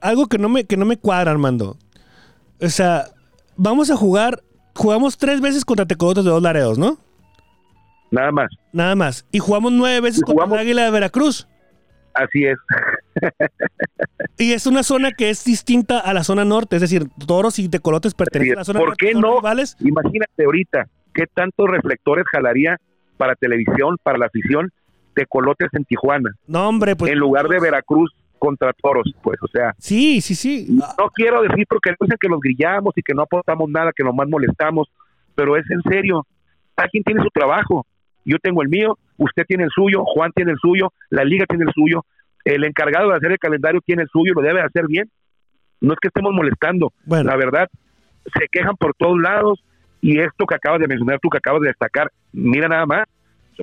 algo 0.00 0.26
que 0.26 0.38
no 0.38 0.48
me 0.48 0.64
que 0.64 0.76
no 0.76 0.84
me 0.86 0.96
cuadra, 0.96 1.30
Armando. 1.30 1.76
O 2.60 2.68
sea, 2.68 3.06
vamos 3.56 3.90
a 3.90 3.96
jugar, 3.96 4.42
jugamos 4.74 5.16
tres 5.18 5.40
veces 5.40 5.64
contra 5.64 5.86
Tecolotes 5.86 6.24
de 6.24 6.30
dos 6.30 6.42
Laredos, 6.42 6.78
¿no? 6.78 6.98
Nada 8.10 8.32
más. 8.32 8.48
Nada 8.72 8.94
más. 8.96 9.24
Y 9.30 9.38
jugamos 9.38 9.72
nueve 9.72 10.00
veces 10.00 10.18
Y 10.18 10.22
contra 10.22 10.44
jugamos- 10.44 10.58
el 10.58 10.66
Águila 10.66 10.84
de 10.84 10.90
Veracruz. 10.90 11.46
Así 12.12 12.44
es. 12.44 12.58
Y 14.36 14.52
es 14.52 14.66
una 14.66 14.82
zona 14.82 15.12
que 15.12 15.30
es 15.30 15.44
distinta 15.44 16.00
a 16.00 16.12
la 16.12 16.24
zona 16.24 16.44
norte, 16.44 16.76
es 16.76 16.82
decir, 16.82 17.06
Toros 17.26 17.58
y 17.58 17.68
Tecolotes 17.68 18.14
pertenecen 18.14 18.54
a 18.56 18.60
la 18.60 18.64
zona 18.64 18.78
¿Por 18.80 18.88
norte. 18.90 19.06
qué 19.06 19.12
son 19.12 19.20
no? 19.20 19.36
rivales. 19.36 19.76
Imagínate 19.80 20.44
ahorita 20.44 20.86
qué 21.14 21.26
tantos 21.32 21.68
reflectores 21.70 22.24
jalaría 22.32 22.78
para 23.16 23.34
televisión, 23.36 23.96
para 24.02 24.18
la 24.18 24.26
afición, 24.26 24.70
Tecolotes 25.14 25.68
en 25.72 25.84
Tijuana, 25.84 26.30
No, 26.46 26.68
hombre, 26.68 26.96
pues. 26.96 27.12
en 27.12 27.18
lugar 27.18 27.48
de 27.48 27.60
Veracruz 27.60 28.10
contra 28.40 28.72
Toros, 28.72 29.06
pues, 29.22 29.38
o 29.42 29.46
sea, 29.46 29.74
Sí, 29.78 30.20
sí, 30.20 30.34
sí. 30.34 30.66
No 30.98 31.08
quiero 31.14 31.42
decir 31.42 31.64
porque 31.68 31.92
dicen 32.00 32.16
que 32.20 32.26
los 32.28 32.40
grillamos 32.40 32.92
y 32.96 33.02
que 33.02 33.14
no 33.14 33.22
aportamos 33.22 33.70
nada, 33.70 33.92
que 33.94 34.02
nomás 34.02 34.28
molestamos, 34.28 34.88
pero 35.36 35.56
es 35.56 35.64
en 35.70 35.82
serio. 35.82 36.26
Cada 36.74 36.88
quien 36.88 37.04
tiene 37.04 37.22
su 37.22 37.28
trabajo. 37.30 37.86
Yo 38.24 38.38
tengo 38.42 38.62
el 38.62 38.68
mío, 38.68 38.98
usted 39.18 39.44
tiene 39.46 39.64
el 39.64 39.70
suyo, 39.70 40.02
Juan 40.04 40.32
tiene 40.34 40.52
el 40.52 40.58
suyo, 40.58 40.92
la 41.10 41.22
liga 41.24 41.44
tiene 41.46 41.64
el 41.64 41.72
suyo, 41.72 42.04
el 42.44 42.64
encargado 42.64 43.10
de 43.10 43.16
hacer 43.16 43.30
el 43.32 43.38
calendario 43.38 43.80
tiene 43.84 44.02
el 44.02 44.08
suyo, 44.08 44.32
lo 44.34 44.42
debe 44.42 44.60
hacer 44.62 44.86
bien. 44.88 45.08
No 45.80 45.92
es 45.92 45.98
que 46.00 46.08
estemos 46.08 46.32
molestando, 46.32 46.92
Bueno. 47.04 47.30
la 47.30 47.36
verdad, 47.36 47.68
se 48.38 48.46
quejan 48.50 48.76
por 48.76 48.94
todos 48.94 49.18
lados 49.20 49.62
y 50.00 50.18
esto 50.18 50.46
que 50.46 50.54
acabas 50.54 50.80
de 50.80 50.88
mencionar, 50.88 51.18
tú 51.20 51.28
que 51.30 51.38
acabas 51.38 51.60
de 51.62 51.68
destacar, 51.68 52.10
mira 52.32 52.68
nada 52.68 52.86
más, 52.86 53.04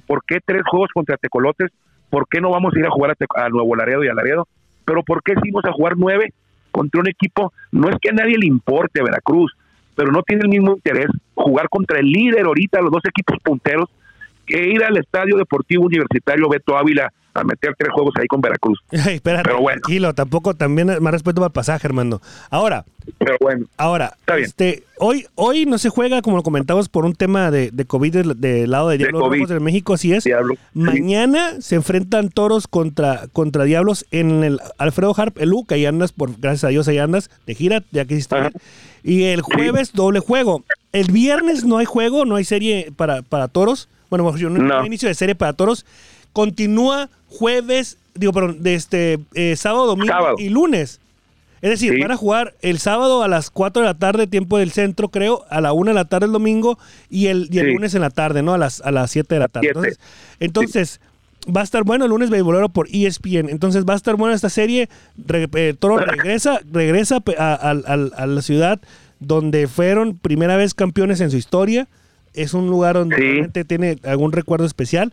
¿por 0.07 0.23
qué 0.25 0.39
tres 0.45 0.61
juegos 0.69 0.89
contra 0.93 1.17
Tecolotes? 1.17 1.71
¿Por 2.09 2.27
qué 2.29 2.39
no 2.39 2.51
vamos 2.51 2.73
a 2.75 2.79
ir 2.79 2.85
a 2.85 2.89
jugar 2.89 3.11
a, 3.35 3.45
a 3.45 3.49
Nuevo 3.49 3.75
Laredo 3.75 4.03
y 4.03 4.07
a 4.07 4.13
Laredo? 4.13 4.47
Pero 4.87 5.03
¿por 5.03 5.21
qué 5.21 5.33
fuimos 5.35 5.65
a 5.65 5.73
jugar 5.73 5.95
nueve 5.97 6.33
contra 6.71 7.01
un 7.01 7.09
equipo? 7.09 7.51
No 7.73 7.89
es 7.89 7.97
que 8.01 8.09
a 8.09 8.13
nadie 8.13 8.37
le 8.37 8.47
importe 8.47 9.03
Veracruz, 9.03 9.53
pero 9.95 10.13
no 10.13 10.23
tiene 10.23 10.43
el 10.43 10.49
mismo 10.49 10.75
interés 10.75 11.07
jugar 11.35 11.67
contra 11.67 11.99
el 11.99 12.05
líder 12.09 12.45
ahorita, 12.45 12.79
los 12.79 12.91
dos 12.91 13.03
equipos 13.03 13.37
punteros, 13.43 13.89
que 14.45 14.69
ir 14.69 14.81
al 14.85 14.95
Estadio 14.95 15.35
Deportivo 15.35 15.83
Universitario 15.83 16.47
Beto 16.47 16.77
Ávila 16.77 17.11
a 17.37 17.43
meter 17.43 17.73
tres 17.77 17.91
juegos 17.93 18.13
ahí 18.19 18.27
con 18.27 18.41
Veracruz. 18.41 18.79
Ay, 18.91 19.15
espérate, 19.15 19.43
Pero 19.43 19.61
bueno. 19.61 19.81
tranquilo, 19.81 20.13
tampoco, 20.13 20.53
también 20.55 20.87
más 21.01 21.11
respeto 21.13 21.35
para 21.41 21.47
el 21.47 21.53
pasaje, 21.53 21.87
Armando. 21.87 22.21
Ahora, 22.49 22.85
Pero 23.19 23.37
bueno, 23.39 23.65
Ahora, 23.77 24.13
Está 24.19 24.35
bien. 24.35 24.45
este, 24.47 24.83
hoy, 24.97 25.25
hoy 25.35 25.65
no 25.65 25.77
se 25.77 25.89
juega, 25.89 26.21
como 26.21 26.37
lo 26.37 26.43
comentamos, 26.43 26.89
por 26.89 27.05
un 27.05 27.13
tema 27.15 27.51
de, 27.51 27.71
de 27.71 27.85
COVID 27.85 28.15
del, 28.35 28.69
lado 28.71 28.89
de. 28.89 28.97
Rojos 29.05 29.49
de 29.49 29.59
México, 29.59 29.93
así 29.93 30.13
es. 30.13 30.23
Diablo. 30.23 30.55
Sí. 30.55 30.59
Mañana 30.79 31.61
se 31.61 31.75
enfrentan 31.75 32.29
toros 32.29 32.67
contra, 32.67 33.27
contra 33.33 33.63
Diablos 33.63 34.05
en 34.11 34.43
el 34.43 34.59
Alfredo 34.77 35.13
Harp 35.15 35.37
Elú, 35.39 35.65
que 35.65 35.75
ahí 35.75 35.85
andas, 35.85 36.11
por, 36.11 36.37
gracias 36.39 36.63
a 36.65 36.67
Dios 36.69 36.87
ahí 36.87 36.97
andas, 36.97 37.29
de 37.45 37.55
gira, 37.55 37.83
ya 37.91 38.05
que 38.05 38.15
hiciste. 38.15 38.35
Ajá. 38.35 38.51
Y 39.03 39.23
el 39.23 39.41
jueves 39.41 39.93
doble 39.93 40.19
juego. 40.19 40.63
El 40.91 41.11
viernes 41.11 41.63
no 41.63 41.77
hay 41.77 41.85
juego, 41.85 42.25
no 42.25 42.35
hay 42.35 42.43
serie 42.43 42.91
para, 42.97 43.21
para 43.21 43.47
toros. 43.47 43.87
Bueno, 44.09 44.23
mejor 44.25 44.39
dicho, 44.39 44.49
no, 44.49 44.61
No. 44.61 44.79
hay 44.79 44.87
inicio 44.87 45.07
de 45.07 45.15
serie 45.15 45.35
para 45.35 45.53
toros. 45.53 45.85
Continúa 46.41 47.09
jueves, 47.29 47.97
digo, 48.13 48.31
perdón, 48.31 48.61
de 48.61 48.75
este 48.75 49.17
eh, 49.33 49.55
sábado, 49.55 49.87
domingo 49.87 50.13
Sábado. 50.13 50.35
y 50.37 50.49
lunes. 50.49 50.99
Es 51.63 51.71
decir, 51.71 51.93
Sí. 51.95 51.99
van 51.99 52.11
a 52.11 52.15
jugar 52.15 52.53
el 52.61 52.77
sábado 52.77 53.23
a 53.23 53.27
las 53.27 53.49
4 53.49 53.81
de 53.81 53.87
la 53.87 53.95
tarde, 53.95 54.27
tiempo 54.27 54.59
del 54.59 54.69
centro, 54.69 55.09
creo, 55.09 55.45
a 55.49 55.61
la 55.61 55.73
1 55.73 55.89
de 55.89 55.95
la 55.95 56.05
tarde 56.05 56.27
el 56.27 56.31
domingo 56.33 56.77
y 57.09 57.25
el, 57.25 57.49
y 57.51 57.57
el 57.57 57.65
Sí. 57.65 57.71
lunes 57.73 57.95
en 57.95 58.01
la 58.01 58.11
tarde, 58.11 58.43
¿no? 58.43 58.53
A 58.53 58.59
las, 58.59 58.81
a 58.81 58.91
las 58.91 59.09
7 59.09 59.33
de 59.33 59.39
la 59.39 59.47
tarde. 59.47 59.67
Entonces, 59.69 59.99
entonces 60.39 61.01
va 61.49 61.61
a 61.61 61.63
estar 61.63 61.83
bueno 61.83 62.05
el 62.05 62.11
lunes 62.11 62.29
beisbolero 62.29 62.69
por 62.69 62.87
ESPN. 62.91 63.49
Entonces 63.49 63.83
va 63.83 63.93
a 63.93 63.97
estar 63.97 64.15
buena 64.15 64.35
esta 64.35 64.51
serie. 64.51 64.89
Re- 65.17 65.49
eh, 65.55 65.73
Toro 65.79 65.97
regresa, 65.97 66.59
regresa 66.71 67.17
a, 67.39 67.43
a- 67.53 67.71
a- 67.71 68.09
a 68.23 68.27
la 68.27 68.41
ciudad 68.43 68.79
donde 69.19 69.65
fueron 69.67 70.15
primera 70.19 70.55
vez 70.55 70.75
campeones 70.75 71.19
en 71.19 71.31
su 71.31 71.37
historia. 71.37 71.87
Es 72.35 72.53
un 72.53 72.67
lugar 72.67 72.93
donde 72.93 73.15
realmente 73.15 73.65
tiene 73.65 73.97
algún 74.03 74.31
recuerdo 74.33 74.67
especial. 74.67 75.11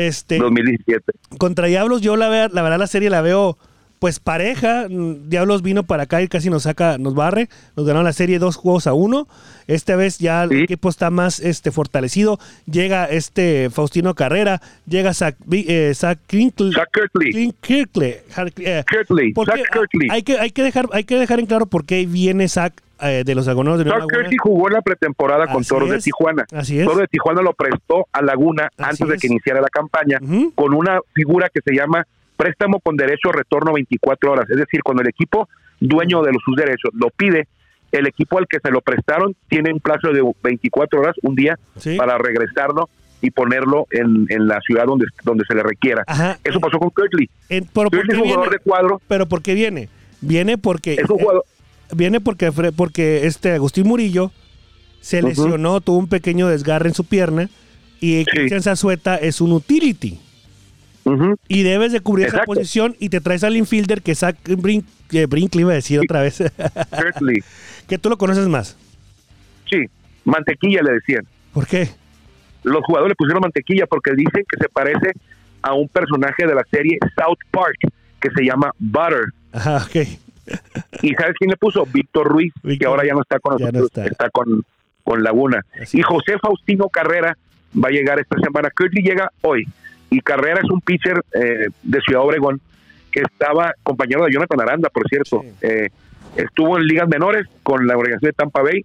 Este, 0.00 0.38
2017. 0.38 1.12
contra 1.38 1.66
Diablos, 1.66 2.00
yo 2.00 2.16
la, 2.16 2.28
vea- 2.28 2.48
la 2.52 2.62
verdad 2.62 2.78
la 2.78 2.86
serie 2.86 3.10
la 3.10 3.20
veo 3.22 3.58
pues 3.98 4.18
pareja. 4.18 4.86
Diablos 4.88 5.60
vino 5.60 5.82
para 5.82 6.04
acá 6.04 6.22
y 6.22 6.28
casi 6.28 6.48
nos 6.48 6.62
saca, 6.62 6.96
nos 6.96 7.14
barre. 7.14 7.50
Nos 7.76 7.84
ganaron 7.84 8.04
la 8.06 8.14
serie 8.14 8.38
dos 8.38 8.56
juegos 8.56 8.86
a 8.86 8.94
uno. 8.94 9.28
Esta 9.66 9.94
vez 9.94 10.18
ya 10.18 10.42
el 10.44 10.48
Sí. 10.50 10.56
equipo 10.62 10.88
está 10.88 11.10
más 11.10 11.38
este, 11.38 11.70
fortalecido. 11.70 12.38
Llega 12.64 13.04
este 13.04 13.68
Faustino 13.68 14.14
Carrera, 14.14 14.62
llega 14.86 15.12
Zach, 15.12 15.36
eh, 15.52 15.92
Zach 15.94 16.18
Kirkley, 16.26 16.72
Har- 18.34 18.52
eh, 18.56 18.82
hay, 20.10 20.22
que, 20.22 20.38
hay, 20.38 20.50
que 20.50 20.62
dejar, 20.62 20.88
hay 20.92 21.04
que 21.04 21.16
dejar 21.18 21.38
en 21.40 21.44
claro 21.46 21.66
por 21.66 21.84
qué 21.84 22.06
viene 22.06 22.48
Zach 22.48 22.72
eh, 23.02 23.22
de 23.24 23.34
los 23.34 23.46
Agoneros 23.48 23.78
de 23.78 23.84
Nueva 23.84 24.00
Laguna. 24.00 24.28
Jugó 24.42 24.68
la 24.68 24.82
pretemporada 24.82 25.46
con 25.46 25.60
Así 25.62 25.68
Toros 25.68 25.90
de. 25.90 25.98
Tijuana. 25.98 26.44
Así 26.52 26.78
es. 26.78 26.84
Toros 26.84 27.00
de 27.00 27.06
Tijuana 27.08 27.42
lo 27.42 27.52
prestó 27.52 28.06
a 28.12 28.22
Laguna 28.22 28.68
Así 28.78 28.90
antes 29.02 29.08
de 29.08 29.14
es. 29.16 29.20
que 29.20 29.26
iniciara 29.28 29.60
la 29.60 29.68
campaña 29.68 30.18
con 30.54 30.74
una 30.74 31.00
figura 31.14 31.48
que 31.52 31.60
se 31.64 31.74
llama 31.74 32.06
préstamo 32.36 32.80
con 32.80 32.96
derecho 32.96 33.32
retorno 33.32 33.72
24 33.72 34.32
horas. 34.32 34.48
Es 34.50 34.56
decir, 34.56 34.82
cuando 34.82 35.02
el 35.02 35.08
equipo 35.08 35.48
dueño 35.78 36.22
de 36.22 36.32
los, 36.32 36.42
sus 36.44 36.56
derechos 36.56 36.90
lo 36.94 37.08
pide, 37.10 37.48
el 37.92 38.06
equipo 38.06 38.38
al 38.38 38.46
que 38.46 38.58
se 38.62 38.70
lo 38.70 38.80
prestaron 38.80 39.34
tiene 39.48 39.72
un 39.72 39.80
plazo 39.80 40.12
de 40.12 40.22
24 40.42 41.00
horas, 41.00 41.16
un 41.22 41.34
día, 41.34 41.58
Sí. 41.76 41.96
para 41.96 42.16
regresarlo 42.18 42.88
y 43.20 43.30
ponerlo 43.30 43.86
en, 43.90 44.24
en 44.30 44.46
la 44.48 44.58
ciudad 44.60 44.84
donde, 44.86 45.04
donde 45.24 45.44
se 45.46 45.54
le 45.54 45.62
requiera. 45.62 46.04
Ajá. 46.06 46.38
Eso 46.42 46.58
pasó 46.60 46.78
con 46.78 46.90
Kirtley. 46.90 47.28
En- 47.50 47.64
pero, 47.66 47.90
¿por 47.90 48.00
Kirtley 48.00 48.06
qué 48.08 48.12
es 48.14 48.18
un 48.22 48.24
jugador 48.30 48.48
viene? 48.50 48.56
de 48.56 48.70
cuadro, 48.70 49.02
pero 49.08 49.26
¿por 49.26 49.42
qué 49.42 49.52
viene? 49.54 49.88
Viene 50.22 50.56
porque 50.56 50.94
es 50.94 51.10
un 51.10 51.18
jugador... 51.18 51.44
Viene 51.94 52.20
porque, 52.20 52.52
porque 52.52 53.26
este 53.26 53.52
Agustín 53.52 53.86
Murillo 53.86 54.32
se 55.00 55.22
lesionó, 55.22 55.80
tuvo 55.80 55.98
un 55.98 56.08
pequeño 56.08 56.48
desgarre 56.48 56.88
en 56.88 56.94
su 56.94 57.04
pierna 57.04 57.48
y 58.00 58.24
Cristian 58.24 58.62
Zazueta 58.62 59.16
es 59.16 59.40
un 59.40 59.52
utility. 59.52 60.18
Y 61.48 61.62
debes 61.62 61.92
de 61.92 62.00
cubrir 62.00 62.26
esa 62.26 62.44
posición 62.44 62.94
y 63.00 63.08
te 63.08 63.20
traes 63.20 63.42
al 63.42 63.56
infielder 63.56 64.00
que 64.00 64.14
Zach 64.14 64.36
Brink, 64.44 64.84
que 65.08 65.26
Brinkley 65.26 65.62
iba 65.62 65.72
a 65.72 65.74
decir 65.74 65.98
otra 65.98 66.22
vez, 66.22 66.40
que 67.88 67.98
tú 67.98 68.08
lo 68.08 68.16
conoces 68.16 68.46
más. 68.46 68.76
Sí, 69.68 69.86
mantequilla 70.24 70.82
le 70.82 70.92
decían. 70.92 71.26
¿Por 71.52 71.66
qué? 71.66 71.88
los 72.62 72.84
jugadores 72.84 73.12
le 73.12 73.16
pusieron 73.16 73.40
mantequilla 73.40 73.86
porque 73.86 74.12
dicen 74.14 74.44
que 74.48 74.58
se 74.60 74.68
parece 74.68 75.12
a 75.62 75.74
un 75.74 75.88
personaje 75.88 76.46
de 76.46 76.54
la 76.54 76.64
serie 76.70 76.98
South 77.16 77.38
Park 77.50 77.78
que 78.20 78.30
se 78.30 78.44
llama 78.44 78.72
Butter. 78.78 79.26
Ajá, 79.52 79.84
ok. 79.86 80.06
¿Y 81.02 81.14
sabes 81.14 81.34
quién 81.38 81.50
le 81.50 81.56
puso? 81.56 81.86
Víctor 81.86 82.28
Ruiz, 82.28 82.52
que 82.78 82.86
ahora 82.86 83.04
ya 83.04 83.14
no 83.14 83.22
está 83.22 83.38
con 83.38 83.58
ya 83.58 83.66
no 83.66 83.72
nosotros, 83.72 84.06
está. 84.06 84.06
está. 84.06 84.30
con, 84.30 84.64
con 85.04 85.22
Laguna. 85.22 85.64
Así 85.80 85.98
y. 85.98 86.02
José 86.02 86.38
Faustino 86.38 86.88
Carrera 86.88 87.36
va 87.76 87.88
a 87.88 87.92
llegar 87.92 88.18
esta 88.18 88.38
semana. 88.40 88.70
Kirtley 88.76 89.02
llega 89.02 89.30
hoy. 89.42 89.66
Y 90.10 90.20
Carrera 90.20 90.60
es 90.62 90.70
un 90.70 90.80
pitcher 90.80 91.22
eh, 91.34 91.68
de 91.82 92.00
Ciudad 92.00 92.22
Obregón 92.22 92.60
que 93.12 93.20
estaba 93.20 93.74
compañero 93.82 94.24
de 94.24 94.32
Jonathan 94.32 94.60
Aranda, 94.60 94.88
por 94.88 95.08
cierto. 95.08 95.42
Sí. 95.42 95.48
Eh, 95.62 95.88
estuvo 96.36 96.76
en 96.78 96.84
ligas 96.84 97.08
menores 97.08 97.46
con 97.62 97.86
la 97.86 97.96
organización 97.96 98.30
de 98.30 98.32
Tampa 98.32 98.62
Bay 98.62 98.84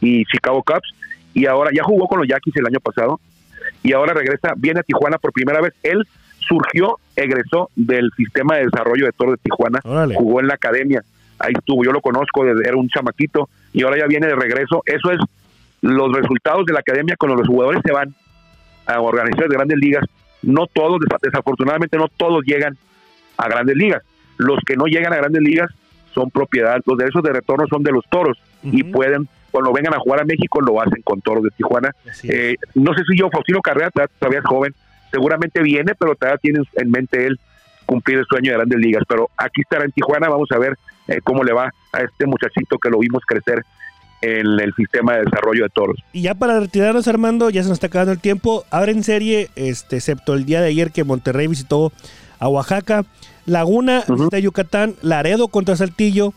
y 0.00 0.24
Chicago 0.24 0.62
Cubs. 0.62 0.94
Y 1.34 1.46
ahora 1.46 1.70
ya 1.74 1.82
jugó 1.84 2.08
con 2.08 2.18
los 2.18 2.28
Yankees 2.28 2.56
el 2.56 2.66
año 2.66 2.80
pasado. 2.80 3.20
Y 3.82 3.92
ahora 3.92 4.14
regresa, 4.14 4.54
viene 4.56 4.80
a 4.80 4.82
Tijuana 4.82 5.18
por 5.18 5.32
primera 5.32 5.60
vez. 5.60 5.74
Él 5.82 6.06
surgió, 6.46 6.98
egresó 7.14 7.70
del 7.76 8.10
sistema 8.16 8.56
de 8.56 8.64
desarrollo 8.66 9.06
de 9.06 9.12
Toro 9.12 9.32
de 9.32 9.36
Tijuana. 9.38 9.80
Órale. 9.84 10.14
Jugó 10.14 10.40
en 10.40 10.46
la 10.48 10.54
academia. 10.54 11.02
Ahí 11.38 11.52
estuvo, 11.56 11.84
yo 11.84 11.92
lo 11.92 12.00
conozco, 12.00 12.44
desde, 12.44 12.66
era 12.68 12.76
un 12.76 12.88
chamaquito. 12.88 13.48
Y 13.72 13.82
ahora 13.82 13.98
ya 13.98 14.06
viene 14.06 14.26
de 14.26 14.34
regreso. 14.36 14.82
Eso 14.86 15.10
es 15.10 15.18
los 15.82 16.12
resultados 16.14 16.64
de 16.66 16.72
la 16.72 16.80
academia 16.80 17.16
cuando 17.18 17.36
los 17.36 17.46
jugadores 17.46 17.82
se 17.84 17.92
van 17.92 18.14
a 18.86 19.00
organizaciones 19.00 19.50
de 19.50 19.56
grandes 19.56 19.78
ligas. 19.78 20.04
No 20.42 20.66
todos, 20.66 21.00
desa- 21.00 21.18
desafortunadamente, 21.20 21.96
no 21.98 22.08
todos 22.16 22.42
llegan 22.44 22.76
a 23.36 23.48
grandes 23.48 23.76
ligas. 23.76 24.02
Los 24.38 24.58
que 24.66 24.76
no 24.76 24.86
llegan 24.86 25.12
a 25.12 25.16
grandes 25.16 25.42
ligas 25.42 25.70
son 26.14 26.30
propiedad, 26.30 26.80
los 26.86 26.96
derechos 26.96 27.22
de 27.22 27.32
retorno 27.32 27.66
son 27.68 27.82
de 27.82 27.92
los 27.92 28.04
toros 28.08 28.38
y 28.62 28.82
pueden, 28.84 29.28
cuando 29.50 29.72
vengan 29.72 29.92
a 29.94 29.98
jugar 29.98 30.20
a 30.20 30.24
México, 30.24 30.60
lo 30.62 30.80
hacen 30.80 31.02
con 31.02 31.20
toros 31.20 31.44
de 31.44 31.50
Tijuana. 31.50 31.90
Eh, 32.32 32.56
no 32.74 32.94
sé 32.94 33.02
si 33.04 33.18
yo, 33.18 33.28
Faustino 33.28 33.60
Carrera, 33.60 33.90
todavía 34.18 34.38
es 34.40 34.44
joven, 34.46 34.74
seguramente 35.10 35.62
viene, 35.62 35.94
pero 35.98 36.14
todavía 36.14 36.38
tiene 36.38 36.60
en 36.74 36.90
mente 36.90 37.26
él 37.26 37.38
cumplir 37.86 38.18
el 38.18 38.26
sueño 38.26 38.50
de 38.50 38.58
grandes 38.58 38.78
ligas. 38.78 39.04
Pero 39.08 39.30
aquí 39.36 39.62
estará 39.62 39.84
en 39.84 39.92
Tijuana, 39.92 40.28
vamos 40.28 40.50
a 40.52 40.58
ver 40.58 40.76
eh, 41.08 41.20
cómo 41.22 41.44
le 41.44 41.52
va 41.52 41.72
a 41.92 41.98
este 42.00 42.26
muchachito 42.26 42.78
que 42.78 42.90
lo 42.90 42.98
vimos 42.98 43.22
crecer 43.26 43.64
en 44.22 44.58
el 44.60 44.74
sistema 44.74 45.14
de 45.14 45.24
desarrollo 45.24 45.64
de 45.64 45.68
toros. 45.70 45.96
Y 46.12 46.22
ya 46.22 46.34
para 46.34 46.58
retirarnos, 46.58 47.06
Armando, 47.08 47.50
ya 47.50 47.62
se 47.62 47.68
nos 47.68 47.76
está 47.76 47.86
acabando 47.86 48.12
el 48.12 48.20
tiempo. 48.20 48.64
Abren 48.70 49.04
serie, 49.04 49.50
este, 49.56 49.96
excepto 49.96 50.34
el 50.34 50.44
día 50.44 50.60
de 50.60 50.68
ayer 50.68 50.90
que 50.90 51.04
Monterrey 51.04 51.46
visitó 51.46 51.92
a 52.38 52.48
Oaxaca. 52.48 53.04
Laguna 53.44 54.02
de 54.30 54.42
Yucatán, 54.42 54.96
Laredo 55.02 55.48
contra 55.48 55.76
Saltillo. 55.76 56.34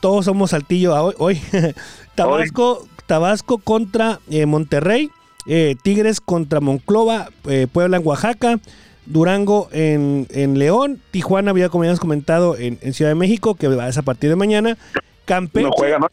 Todos 0.00 0.26
somos 0.26 0.50
Saltillo 0.50 0.94
hoy. 0.94 1.14
hoy. 1.18 1.40
Tabasco, 2.14 2.86
Tabasco 3.06 3.58
contra 3.58 4.18
eh, 4.30 4.44
Monterrey. 4.44 5.10
Eh, 5.46 5.76
Tigres 5.82 6.20
contra 6.20 6.60
Monclova. 6.60 7.30
Eh, 7.48 7.66
Puebla 7.70 7.98
en 7.98 8.06
Oaxaca. 8.06 8.58
Durango 9.06 9.68
en, 9.72 10.26
en, 10.30 10.58
León. 10.58 11.00
Tijuana, 11.10 11.50
había 11.50 11.68
como 11.68 11.82
habíamos 11.82 12.00
comentado, 12.00 12.56
en, 12.56 12.78
en, 12.80 12.92
Ciudad 12.92 13.10
de 13.10 13.16
México, 13.16 13.54
que 13.54 13.68
va 13.68 13.86
a 13.86 14.02
partir 14.02 14.30
de 14.30 14.36
mañana. 14.36 14.78
Campeche. 15.24 15.66
No 15.66 15.72
juega, 15.72 15.98
¿no? 15.98 16.08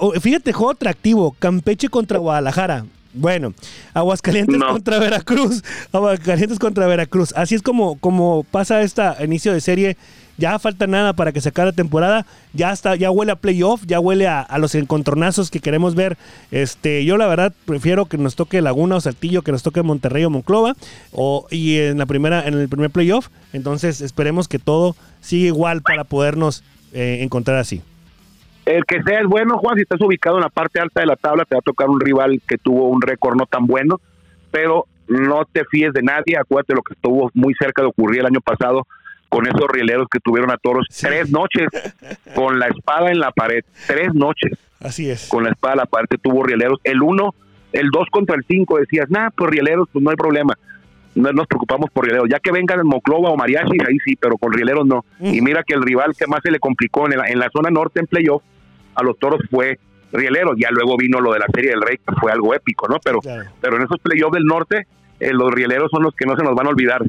Oh, 0.00 0.12
fíjate, 0.12 0.52
juego 0.52 0.72
atractivo. 0.72 1.34
Campeche 1.38 1.88
contra 1.88 2.18
Guadalajara. 2.18 2.84
Bueno, 3.14 3.54
Aguascalientes 3.94 4.58
no. 4.58 4.72
contra 4.72 4.98
Veracruz. 4.98 5.62
Aguascalientes 5.92 6.58
contra 6.58 6.86
Veracruz. 6.86 7.32
Así 7.36 7.54
es 7.54 7.62
como, 7.62 7.98
como 7.98 8.44
pasa 8.44 8.82
este 8.82 9.02
inicio 9.24 9.52
de 9.52 9.60
serie. 9.60 9.96
Ya 10.38 10.56
falta 10.60 10.86
nada 10.86 11.14
para 11.14 11.32
que 11.32 11.40
se 11.40 11.48
acabe 11.48 11.70
la 11.70 11.76
temporada. 11.76 12.24
Ya 12.52 12.72
está, 12.72 12.94
ya 12.94 13.10
huele 13.10 13.32
a 13.32 13.36
playoff, 13.36 13.82
ya 13.84 13.98
huele 13.98 14.28
a, 14.28 14.46
los 14.58 14.76
encontronazos 14.76 15.50
que 15.50 15.58
queremos 15.58 15.96
ver. 15.96 16.16
Este, 16.52 17.04
yo 17.04 17.16
la 17.16 17.26
verdad 17.26 17.52
prefiero 17.66 18.06
que 18.06 18.18
nos 18.18 18.36
toque 18.36 18.62
Laguna 18.62 18.96
o 18.96 19.00
Saltillo, 19.00 19.42
que 19.42 19.50
nos 19.50 19.64
toque 19.64 19.82
Monterrey 19.82 20.24
o 20.24 20.30
Monclova. 20.30 20.74
O, 21.12 21.48
y 21.50 21.78
en 21.78 21.98
la 21.98 22.06
primera, 22.06 22.46
en 22.46 22.54
el 22.54 22.68
primer 22.68 22.90
playoff. 22.90 23.28
Entonces 23.52 24.00
esperemos 24.00 24.46
que 24.46 24.60
todo 24.60 24.94
siga 25.20 25.48
igual 25.48 25.82
para 25.82 26.04
podernos 26.04 26.62
eh, 26.92 27.18
encontrar 27.22 27.58
así. 27.58 27.82
El 28.64 28.84
que 28.84 29.02
sea 29.02 29.20
es 29.20 29.26
bueno, 29.26 29.58
Juan, 29.58 29.76
si 29.76 29.82
estás 29.82 30.00
ubicado 30.00 30.36
en 30.36 30.42
la 30.42 30.50
parte 30.50 30.78
alta 30.78 31.00
de 31.00 31.06
la 31.06 31.16
tabla, 31.16 31.46
te 31.46 31.56
va 31.56 31.60
a 31.60 31.62
tocar 31.62 31.88
un 31.88 31.98
rival 31.98 32.40
que 32.46 32.58
tuvo 32.58 32.88
un 32.90 33.02
récord 33.02 33.34
no 33.34 33.46
tan 33.46 33.66
bueno, 33.66 33.98
pero 34.52 34.86
no 35.08 35.46
te 35.50 35.64
fíes 35.64 35.92
de 35.94 36.02
nadie, 36.02 36.36
acuérdate 36.38 36.74
lo 36.74 36.82
que 36.82 36.92
estuvo 36.92 37.30
muy 37.32 37.54
cerca 37.54 37.82
de 37.82 37.88
ocurrir 37.88 38.20
el 38.20 38.26
año 38.26 38.40
pasado 38.42 38.86
con 39.28 39.46
esos 39.46 39.68
rieleros 39.70 40.08
que 40.10 40.20
tuvieron 40.20 40.50
a 40.50 40.56
toros 40.56 40.86
sí. 40.90 41.06
tres 41.06 41.30
noches 41.30 41.68
con 42.34 42.58
la 42.58 42.68
espada 42.68 43.10
en 43.10 43.20
la 43.20 43.30
pared, 43.30 43.64
tres 43.86 44.14
noches. 44.14 44.52
Así 44.80 45.10
es. 45.10 45.28
Con 45.28 45.44
la 45.44 45.50
espada 45.50 45.74
en 45.74 45.78
la 45.78 45.86
pared 45.86 46.06
tuvo 46.22 46.44
rieleros. 46.44 46.78
El 46.84 47.02
uno, 47.02 47.34
el 47.72 47.90
dos 47.90 48.08
contra 48.10 48.36
el 48.36 48.44
cinco 48.46 48.78
decías, 48.78 49.10
nah, 49.10 49.30
pues 49.30 49.50
rieleros, 49.50 49.88
pues 49.92 50.02
no 50.02 50.10
hay 50.10 50.16
problema. 50.16 50.54
No 51.14 51.32
nos 51.32 51.46
preocupamos 51.46 51.90
por 51.90 52.04
rieleros. 52.04 52.28
Ya 52.30 52.38
que 52.38 52.52
vengan 52.52 52.80
en 52.80 52.86
Moclova 52.86 53.30
o 53.30 53.36
Mariachi, 53.36 53.76
ahí 53.86 53.98
sí, 54.04 54.16
pero 54.16 54.36
con 54.38 54.52
rieleros 54.52 54.86
no. 54.86 55.04
Mm. 55.18 55.34
Y 55.34 55.40
mira 55.40 55.64
que 55.64 55.74
el 55.74 55.82
rival 55.82 56.14
que 56.16 56.26
más 56.26 56.40
se 56.42 56.50
le 56.50 56.60
complicó 56.60 57.06
en 57.06 57.18
la, 57.18 57.28
en 57.28 57.38
la 57.38 57.50
zona 57.50 57.70
norte 57.70 58.00
en 58.00 58.06
playoff 58.06 58.42
a 58.94 59.02
los 59.02 59.18
toros 59.18 59.40
fue 59.50 59.78
rieleros. 60.12 60.54
Ya 60.58 60.70
luego 60.70 60.96
vino 60.96 61.20
lo 61.20 61.32
de 61.32 61.40
la 61.40 61.46
Serie 61.52 61.70
del 61.70 61.82
Rey, 61.82 61.96
que 61.98 62.14
fue 62.20 62.30
algo 62.30 62.54
épico, 62.54 62.86
¿no? 62.88 62.98
Pero, 63.02 63.20
claro. 63.20 63.50
pero 63.60 63.76
en 63.76 63.82
esos 63.82 63.98
playoffs 64.00 64.34
del 64.34 64.44
norte, 64.44 64.86
eh, 65.18 65.32
los 65.32 65.52
rieleros 65.52 65.90
son 65.90 66.04
los 66.04 66.14
que 66.14 66.24
no 66.24 66.36
se 66.36 66.44
nos 66.44 66.54
van 66.54 66.66
a 66.66 66.70
olvidar. 66.70 67.02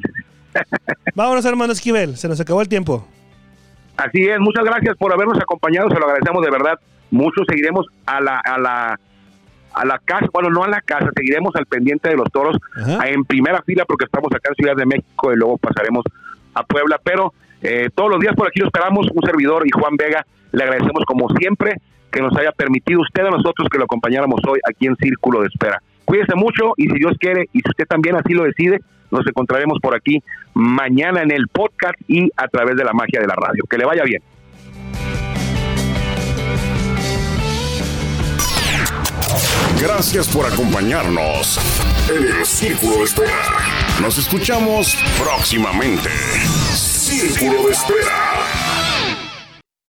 Vámonos, 1.16 1.46
hermano 1.46 1.74
Esquivel, 1.74 2.18
se 2.18 2.28
nos 2.28 2.40
acabó 2.40 2.62
el 2.62 2.70
tiempo. 2.70 3.08
Así 3.98 4.24
es, 4.24 4.40
muchas 4.40 4.64
gracias 4.64 4.96
por 4.98 5.12
habernos 5.14 5.38
acompañado, 5.40 5.90
se 5.90 6.00
lo 6.00 6.06
agradecemos 6.06 6.44
de 6.44 6.52
verdad. 6.52 6.80
Mucho 7.12 7.42
seguiremos 7.48 7.86
a 8.06 8.22
la, 8.22 8.40
a 8.40 8.58
la, 8.58 9.00
a 9.74 9.86
la 9.86 10.00
casa, 10.00 10.28
bueno, 10.32 10.50
no 10.50 10.64
a 10.64 10.70
la 10.70 10.82
casa, 10.82 11.10
seguiremos 11.16 11.54
al 11.56 11.66
pendiente 11.66 12.10
de 12.10 12.16
los 12.16 12.32
toros 12.32 12.58
Ajá. 12.76 13.10
en 13.10 13.26
primera 13.26 13.62
fila 13.64 13.84
porque 13.86 14.06
estamos 14.06 14.32
acá 14.34 14.50
en 14.50 14.56
Ciudad 14.56 14.76
de 14.76 14.86
México 14.86 15.34
y 15.34 15.36
luego 15.36 15.58
pasaremos 15.58 16.06
a 16.54 16.64
Puebla, 16.64 17.00
pero 17.04 17.34
eh, 17.62 17.90
todos 17.94 18.12
los 18.12 18.20
días 18.20 18.36
por 18.36 18.48
aquí 18.48 18.60
lo 18.60 18.68
esperamos, 18.68 19.08
un 19.14 19.24
servidor 19.24 19.68
y 19.68 19.72
Juan 19.72 19.98
Vega, 19.98 20.26
le 20.52 20.64
agradecemos 20.64 21.04
como 21.06 21.30
siempre 21.38 21.76
que 22.12 22.22
nos 22.22 22.36
haya 22.38 22.52
permitido 22.52 23.02
usted 23.02 23.24
a 23.24 23.30
nosotros 23.30 23.68
que 23.70 23.78
lo 23.78 23.84
acompañáramos 23.84 24.40
hoy 24.48 24.60
aquí 24.68 24.88
en 24.88 24.96
Círculo 24.96 25.42
de 25.42 25.48
Espera. 25.48 25.82
Cuídese 26.06 26.36
mucho 26.36 26.74
y 26.78 26.88
si 26.88 26.96
Dios 26.98 27.14
quiere 27.20 27.50
y 27.54 27.60
si 27.60 27.70
usted 27.70 27.86
también 27.86 28.16
así 28.16 28.34
lo 28.34 28.44
decide, 28.44 28.80
nos 29.12 29.26
encontraremos 29.28 29.80
por 29.82 29.96
aquí 29.96 30.22
mañana 30.54 31.22
en 31.22 31.32
el 31.32 31.48
podcast 31.48 31.96
y 32.08 32.30
a 32.36 32.48
través 32.48 32.76
de 32.76 32.84
la 32.84 32.94
magia 32.94 33.20
de 33.20 33.28
la 33.28 33.36
radio. 33.36 33.64
Que 33.70 33.78
le 33.78 33.86
vaya 33.86 34.04
bien. 34.04 34.22
Gracias 39.82 40.28
por 40.28 40.46
acompañarnos 40.46 41.58
en 42.10 42.24
el 42.24 42.46
Círculo 42.46 42.98
de 42.98 43.04
Espera. 43.04 43.32
Nos 44.02 44.18
escuchamos 44.18 44.98
próximamente. 45.18 46.10
Círculo 46.74 47.68
de 47.68 47.72
Espera. 47.72 48.69